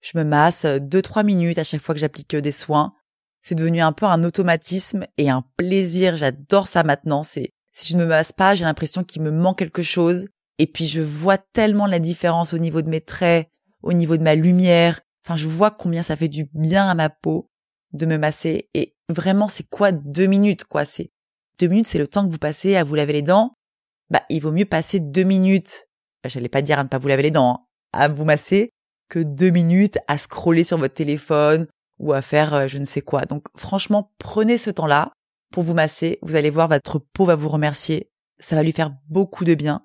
Je 0.00 0.16
me 0.16 0.24
masse 0.24 0.64
2-3 0.64 1.24
minutes 1.24 1.58
à 1.58 1.64
chaque 1.64 1.80
fois 1.80 1.94
que 1.94 2.00
j'applique 2.00 2.34
des 2.34 2.52
soins. 2.52 2.94
C'est 3.42 3.56
devenu 3.56 3.80
un 3.80 3.92
peu 3.92 4.06
un 4.06 4.22
automatisme 4.24 5.04
et 5.16 5.28
un 5.28 5.44
plaisir. 5.56 6.16
J'adore 6.16 6.68
ça 6.68 6.84
maintenant. 6.84 7.22
C'est, 7.22 7.52
si 7.72 7.92
je 7.92 7.96
ne 7.98 8.04
me 8.04 8.08
masse 8.08 8.32
pas, 8.32 8.54
j'ai 8.54 8.64
l'impression 8.64 9.02
qu'il 9.04 9.22
me 9.22 9.30
manque 9.30 9.58
quelque 9.58 9.82
chose. 9.82 10.26
Et 10.58 10.66
puis, 10.66 10.86
je 10.86 11.00
vois 11.00 11.38
tellement 11.38 11.86
la 11.86 11.98
différence 11.98 12.52
au 12.52 12.58
niveau 12.58 12.82
de 12.82 12.88
mes 12.88 13.00
traits, 13.00 13.48
au 13.82 13.92
niveau 13.92 14.16
de 14.16 14.22
ma 14.22 14.34
lumière. 14.34 15.00
Enfin, 15.24 15.36
je 15.36 15.48
vois 15.48 15.70
combien 15.70 16.02
ça 16.02 16.16
fait 16.16 16.28
du 16.28 16.48
bien 16.54 16.88
à 16.88 16.94
ma 16.94 17.10
peau 17.10 17.50
de 17.92 18.06
me 18.06 18.16
masser. 18.16 18.68
Et 18.74 18.94
vraiment, 19.08 19.48
c'est 19.48 19.68
quoi 19.68 19.90
deux 19.92 20.26
minutes, 20.26 20.64
quoi? 20.64 20.84
C'est 20.84 21.10
deux 21.58 21.68
minutes, 21.68 21.88
c'est 21.88 21.98
le 21.98 22.06
temps 22.06 22.24
que 22.24 22.30
vous 22.30 22.38
passez 22.38 22.76
à 22.76 22.84
vous 22.84 22.94
laver 22.94 23.12
les 23.12 23.22
dents. 23.22 23.54
Bah, 24.10 24.22
il 24.30 24.40
vaut 24.40 24.52
mieux 24.52 24.64
passer 24.64 25.00
deux 25.00 25.24
minutes. 25.24 25.88
J'allais 26.24 26.48
pas 26.48 26.62
dire 26.62 26.78
à 26.78 26.84
ne 26.84 26.88
pas 26.88 26.98
vous 26.98 27.08
laver 27.08 27.24
les 27.24 27.30
dents, 27.30 27.50
hein, 27.50 27.66
à 27.92 28.08
vous 28.08 28.24
masser, 28.24 28.70
que 29.08 29.20
deux 29.20 29.50
minutes 29.50 29.98
à 30.08 30.18
scroller 30.18 30.64
sur 30.64 30.78
votre 30.78 30.94
téléphone 30.94 31.66
ou 31.98 32.12
à 32.12 32.22
faire 32.22 32.54
euh, 32.54 32.68
je 32.68 32.78
ne 32.78 32.84
sais 32.84 33.00
quoi. 33.00 33.24
Donc, 33.24 33.44
franchement, 33.56 34.12
prenez 34.18 34.58
ce 34.58 34.70
temps-là 34.70 35.12
pour 35.52 35.62
vous 35.62 35.74
masser. 35.74 36.18
Vous 36.22 36.36
allez 36.36 36.50
voir, 36.50 36.68
votre 36.68 36.98
peau 36.98 37.24
va 37.24 37.34
vous 37.34 37.48
remercier. 37.48 38.10
Ça 38.38 38.56
va 38.56 38.62
lui 38.62 38.72
faire 38.72 38.92
beaucoup 39.08 39.44
de 39.44 39.54
bien. 39.54 39.84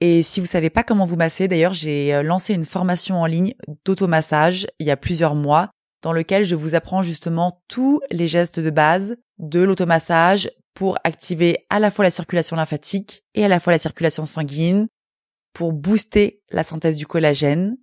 Et 0.00 0.22
si 0.22 0.40
vous 0.40 0.46
savez 0.46 0.70
pas 0.70 0.82
comment 0.82 1.04
vous 1.04 1.16
masser, 1.16 1.48
d'ailleurs, 1.48 1.74
j'ai 1.74 2.14
euh, 2.14 2.22
lancé 2.22 2.54
une 2.54 2.64
formation 2.64 3.20
en 3.20 3.26
ligne 3.26 3.54
d'automassage 3.84 4.66
il 4.78 4.86
y 4.86 4.90
a 4.90 4.96
plusieurs 4.96 5.34
mois 5.34 5.70
dans 6.02 6.12
lequel 6.12 6.44
je 6.44 6.54
vous 6.54 6.74
apprends 6.74 7.02
justement 7.02 7.62
tous 7.68 8.00
les 8.10 8.26
gestes 8.26 8.60
de 8.60 8.70
base 8.70 9.16
de 9.38 9.60
l'automassage 9.60 10.50
pour 10.74 10.98
activer 11.04 11.66
à 11.70 11.78
la 11.78 11.90
fois 11.90 12.04
la 12.04 12.10
circulation 12.10 12.56
lymphatique 12.56 13.24
et 13.34 13.44
à 13.44 13.48
la 13.48 13.60
fois 13.60 13.72
la 13.72 13.78
circulation 13.78 14.26
sanguine, 14.26 14.88
pour 15.52 15.72
booster 15.72 16.42
la 16.50 16.64
synthèse 16.64 16.96
du 16.96 17.06
collagène 17.06 17.76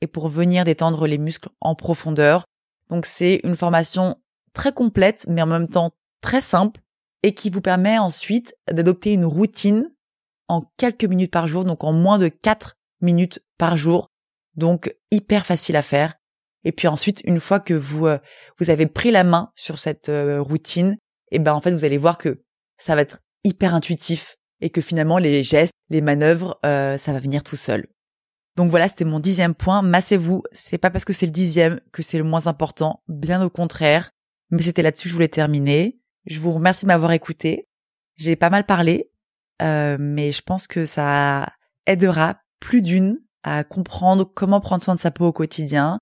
et 0.00 0.06
pour 0.06 0.28
venir 0.28 0.64
détendre 0.64 1.06
les 1.06 1.18
muscles 1.18 1.48
en 1.60 1.74
profondeur. 1.74 2.44
Donc 2.90 3.06
c'est 3.06 3.40
une 3.44 3.56
formation 3.56 4.16
très 4.52 4.72
complète 4.72 5.26
mais 5.28 5.42
en 5.42 5.46
même 5.46 5.68
temps 5.68 5.92
très 6.20 6.40
simple 6.40 6.80
et 7.22 7.34
qui 7.34 7.50
vous 7.50 7.60
permet 7.60 7.98
ensuite 7.98 8.54
d'adopter 8.70 9.12
une 9.12 9.24
routine 9.24 9.90
en 10.48 10.62
quelques 10.76 11.04
minutes 11.04 11.30
par 11.30 11.46
jour, 11.46 11.64
donc 11.64 11.84
en 11.84 11.92
moins 11.92 12.18
de 12.18 12.28
4 12.28 12.76
minutes 13.00 13.40
par 13.58 13.76
jour. 13.76 14.08
Donc 14.54 14.94
hyper 15.10 15.46
facile 15.46 15.76
à 15.76 15.82
faire. 15.82 16.14
Et 16.64 16.72
puis 16.72 16.88
ensuite, 16.88 17.22
une 17.24 17.40
fois 17.40 17.58
que 17.58 17.74
vous 17.74 18.06
euh, 18.06 18.18
vous 18.58 18.70
avez 18.70 18.86
pris 18.86 19.10
la 19.10 19.24
main 19.24 19.50
sur 19.54 19.78
cette 19.78 20.08
euh, 20.08 20.40
routine, 20.40 20.96
et 21.32 21.38
ben 21.38 21.52
en 21.52 21.60
fait 21.60 21.72
vous 21.72 21.84
allez 21.84 21.98
voir 21.98 22.18
que 22.18 22.42
ça 22.78 22.94
va 22.94 23.00
être 23.00 23.18
hyper 23.42 23.74
intuitif 23.74 24.36
et 24.60 24.70
que 24.70 24.80
finalement 24.80 25.18
les 25.18 25.42
gestes, 25.42 25.74
les 25.90 26.00
manœuvres, 26.00 26.60
euh, 26.64 26.96
ça 26.98 27.12
va 27.12 27.18
venir 27.18 27.42
tout 27.42 27.56
seul. 27.56 27.88
Donc 28.56 28.70
voilà, 28.70 28.86
c'était 28.86 29.04
mon 29.04 29.18
dixième 29.18 29.54
point. 29.54 29.82
Massez-vous. 29.82 30.42
C'est 30.52 30.78
pas 30.78 30.90
parce 30.90 31.04
que 31.04 31.12
c'est 31.12 31.26
le 31.26 31.32
dixième 31.32 31.80
que 31.90 32.02
c'est 32.02 32.18
le 32.18 32.24
moins 32.24 32.46
important, 32.46 33.02
bien 33.08 33.42
au 33.42 33.50
contraire. 33.50 34.10
Mais 34.50 34.62
c'était 34.62 34.82
là-dessus 34.82 35.04
que 35.04 35.08
je 35.08 35.14
voulais 35.14 35.28
terminer. 35.28 35.98
Je 36.26 36.38
vous 36.38 36.52
remercie 36.52 36.84
de 36.84 36.88
m'avoir 36.88 37.12
écouté. 37.12 37.68
J'ai 38.16 38.36
pas 38.36 38.50
mal 38.50 38.66
parlé, 38.66 39.10
euh, 39.62 39.96
mais 39.98 40.32
je 40.32 40.42
pense 40.42 40.66
que 40.66 40.84
ça 40.84 41.48
aidera 41.86 42.36
plus 42.60 42.82
d'une 42.82 43.18
à 43.42 43.64
comprendre 43.64 44.24
comment 44.24 44.60
prendre 44.60 44.82
soin 44.82 44.94
de 44.94 45.00
sa 45.00 45.10
peau 45.10 45.26
au 45.26 45.32
quotidien. 45.32 45.98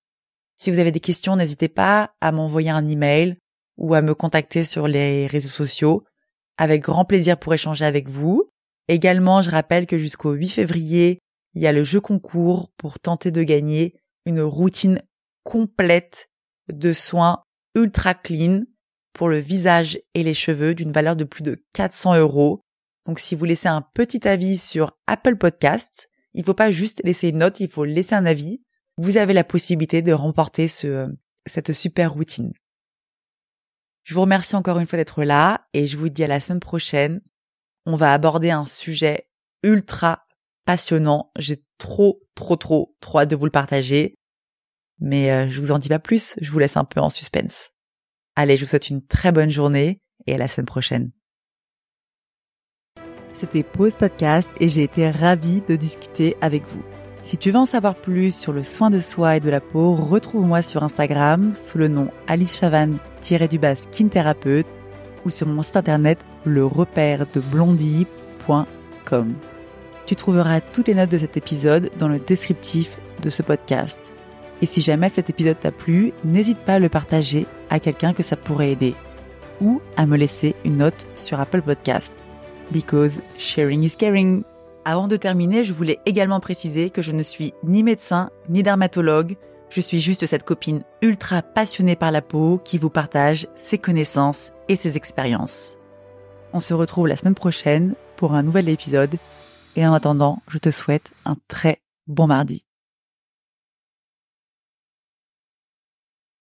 Si 0.57 0.69
vous 0.69 0.77
avez 0.77 0.91
des 0.91 0.99
questions, 0.99 1.37
n'hésitez 1.37 1.69
pas 1.69 2.13
à 2.19 2.31
m'envoyer 2.31 2.69
un 2.69 2.87
email 2.87 3.37
ou 3.77 3.93
à 3.93 4.01
me 4.01 4.13
contacter 4.13 4.63
sur 4.63 4.87
les 4.87 5.27
réseaux 5.27 5.47
sociaux. 5.47 6.03
Avec 6.57 6.83
grand 6.83 7.05
plaisir 7.05 7.37
pour 7.37 7.53
échanger 7.53 7.85
avec 7.85 8.09
vous. 8.09 8.49
Également, 8.87 9.41
je 9.41 9.49
rappelle 9.49 9.87
que 9.87 9.97
jusqu'au 9.97 10.33
8 10.33 10.49
février, 10.49 11.19
il 11.53 11.61
y 11.61 11.67
a 11.67 11.71
le 11.71 11.83
jeu 11.83 12.01
concours 12.01 12.69
pour 12.77 12.99
tenter 12.99 13.31
de 13.31 13.43
gagner 13.43 13.95
une 14.25 14.41
routine 14.41 15.01
complète 15.43 16.29
de 16.71 16.93
soins 16.93 17.43
ultra 17.75 18.13
clean 18.13 18.63
pour 19.13 19.29
le 19.29 19.37
visage 19.37 19.99
et 20.13 20.23
les 20.23 20.33
cheveux 20.33 20.75
d'une 20.75 20.91
valeur 20.91 21.15
de 21.15 21.23
plus 21.23 21.43
de 21.43 21.63
400 21.73 22.17
euros. 22.17 22.61
Donc 23.05 23.19
si 23.19 23.35
vous 23.35 23.45
laissez 23.45 23.67
un 23.67 23.81
petit 23.81 24.27
avis 24.27 24.57
sur 24.57 24.97
Apple 25.07 25.37
Podcasts 25.37 26.09
Il 26.33 26.45
faut 26.45 26.53
pas 26.53 26.71
juste 26.71 27.01
laisser 27.03 27.29
une 27.29 27.39
note, 27.39 27.59
il 27.59 27.69
faut 27.69 27.83
laisser 27.83 28.15
un 28.15 28.25
avis. 28.25 28.61
Vous 28.97 29.17
avez 29.17 29.33
la 29.33 29.43
possibilité 29.43 30.01
de 30.01 30.13
remporter 30.13 30.67
ce, 30.67 31.09
cette 31.45 31.73
super 31.73 32.13
routine. 32.13 32.53
Je 34.03 34.13
vous 34.13 34.21
remercie 34.21 34.55
encore 34.55 34.79
une 34.79 34.87
fois 34.87 34.97
d'être 34.97 35.23
là 35.23 35.67
et 35.73 35.85
je 35.87 35.97
vous 35.97 36.09
dis 36.09 36.23
à 36.23 36.27
la 36.27 36.39
semaine 36.39 36.59
prochaine. 36.59 37.21
On 37.85 37.95
va 37.95 38.13
aborder 38.13 38.51
un 38.51 38.65
sujet 38.65 39.27
ultra 39.63 40.25
passionnant. 40.65 41.31
J'ai 41.37 41.63
trop, 41.77 42.21
trop, 42.35 42.55
trop, 42.55 42.95
trop 42.99 43.19
hâte 43.19 43.29
de 43.29 43.35
vous 43.35 43.45
le 43.45 43.51
partager. 43.51 44.15
Mais 44.99 45.31
euh, 45.31 45.49
je 45.49 45.59
vous 45.59 45.71
en 45.71 45.79
dis 45.79 45.89
pas 45.89 45.99
plus, 45.99 46.35
je 46.41 46.51
vous 46.51 46.59
laisse 46.59 46.77
un 46.77 46.85
peu 46.85 46.99
en 46.99 47.09
suspense. 47.09 47.71
Allez, 48.35 48.55
je 48.55 48.65
vous 48.65 48.69
souhaite 48.69 48.89
une 48.89 49.05
très 49.05 49.31
bonne 49.31 49.49
journée 49.49 49.99
et 50.27 50.35
à 50.35 50.37
la 50.37 50.47
semaine 50.47 50.67
prochaine. 50.67 51.11
C'était 53.33 53.63
Pause 53.63 53.95
Podcast 53.95 54.47
et 54.59 54.67
j'ai 54.67 54.83
été 54.83 55.09
ravie 55.09 55.61
de 55.61 55.75
discuter 55.75 56.37
avec 56.41 56.63
vous. 56.67 56.83
Si 57.23 57.37
tu 57.37 57.51
veux 57.51 57.59
en 57.59 57.65
savoir 57.65 57.95
plus 57.95 58.35
sur 58.35 58.51
le 58.51 58.63
soin 58.63 58.89
de 58.89 58.99
soi 58.99 59.37
et 59.37 59.39
de 59.39 59.49
la 59.49 59.61
peau, 59.61 59.95
retrouve-moi 59.95 60.61
sur 60.61 60.83
Instagram 60.83 61.53
sous 61.55 61.77
le 61.77 61.87
nom 61.87 62.09
Alice 62.27 62.59
Chavan-du-bas 62.59 63.75
thérapeute 64.09 64.65
ou 65.23 65.29
sur 65.29 65.47
mon 65.47 65.61
site 65.61 65.77
internet 65.77 66.19
le 66.45 66.65
repère 66.65 67.25
de 67.31 67.39
blondie.com. 67.39 69.33
Tu 70.05 70.15
trouveras 70.15 70.61
toutes 70.61 70.87
les 70.87 70.95
notes 70.95 71.11
de 71.11 71.19
cet 71.19 71.37
épisode 71.37 71.91
dans 71.97 72.07
le 72.07 72.19
descriptif 72.19 72.97
de 73.21 73.29
ce 73.29 73.43
podcast. 73.43 73.99
Et 74.61 74.65
si 74.65 74.81
jamais 74.81 75.09
cet 75.09 75.29
épisode 75.29 75.59
t'a 75.59 75.71
plu, 75.71 76.13
n'hésite 76.23 76.59
pas 76.59 76.75
à 76.75 76.79
le 76.79 76.89
partager 76.89 77.45
à 77.69 77.79
quelqu'un 77.79 78.13
que 78.13 78.23
ça 78.23 78.35
pourrait 78.35 78.71
aider 78.71 78.95
ou 79.59 79.81
à 79.95 80.05
me 80.05 80.17
laisser 80.17 80.55
une 80.65 80.77
note 80.77 81.07
sur 81.15 81.39
Apple 81.39 81.61
Podcast. 81.61 82.11
Because 82.71 83.19
sharing 83.37 83.83
is 83.83 83.95
caring. 83.97 84.43
Avant 84.83 85.07
de 85.07 85.15
terminer, 85.15 85.63
je 85.63 85.73
voulais 85.73 85.99
également 86.07 86.39
préciser 86.39 86.89
que 86.89 87.03
je 87.03 87.11
ne 87.11 87.21
suis 87.21 87.53
ni 87.63 87.83
médecin 87.83 88.31
ni 88.49 88.63
dermatologue, 88.63 89.37
je 89.69 89.79
suis 89.79 89.99
juste 89.99 90.25
cette 90.25 90.43
copine 90.43 90.83
ultra 91.01 91.43
passionnée 91.43 91.95
par 91.95 92.11
la 92.11 92.21
peau 92.21 92.59
qui 92.63 92.79
vous 92.79 92.89
partage 92.89 93.47
ses 93.55 93.77
connaissances 93.77 94.51
et 94.69 94.75
ses 94.75 94.97
expériences. 94.97 95.77
On 96.51 96.59
se 96.59 96.73
retrouve 96.73 97.07
la 97.07 97.15
semaine 97.15 97.35
prochaine 97.35 97.93
pour 98.17 98.33
un 98.33 98.43
nouvel 98.43 98.69
épisode 98.69 99.15
et 99.75 99.85
en 99.85 99.93
attendant, 99.93 100.41
je 100.47 100.57
te 100.57 100.71
souhaite 100.71 101.11
un 101.25 101.35
très 101.47 101.79
bon 102.07 102.27
mardi. 102.27 102.65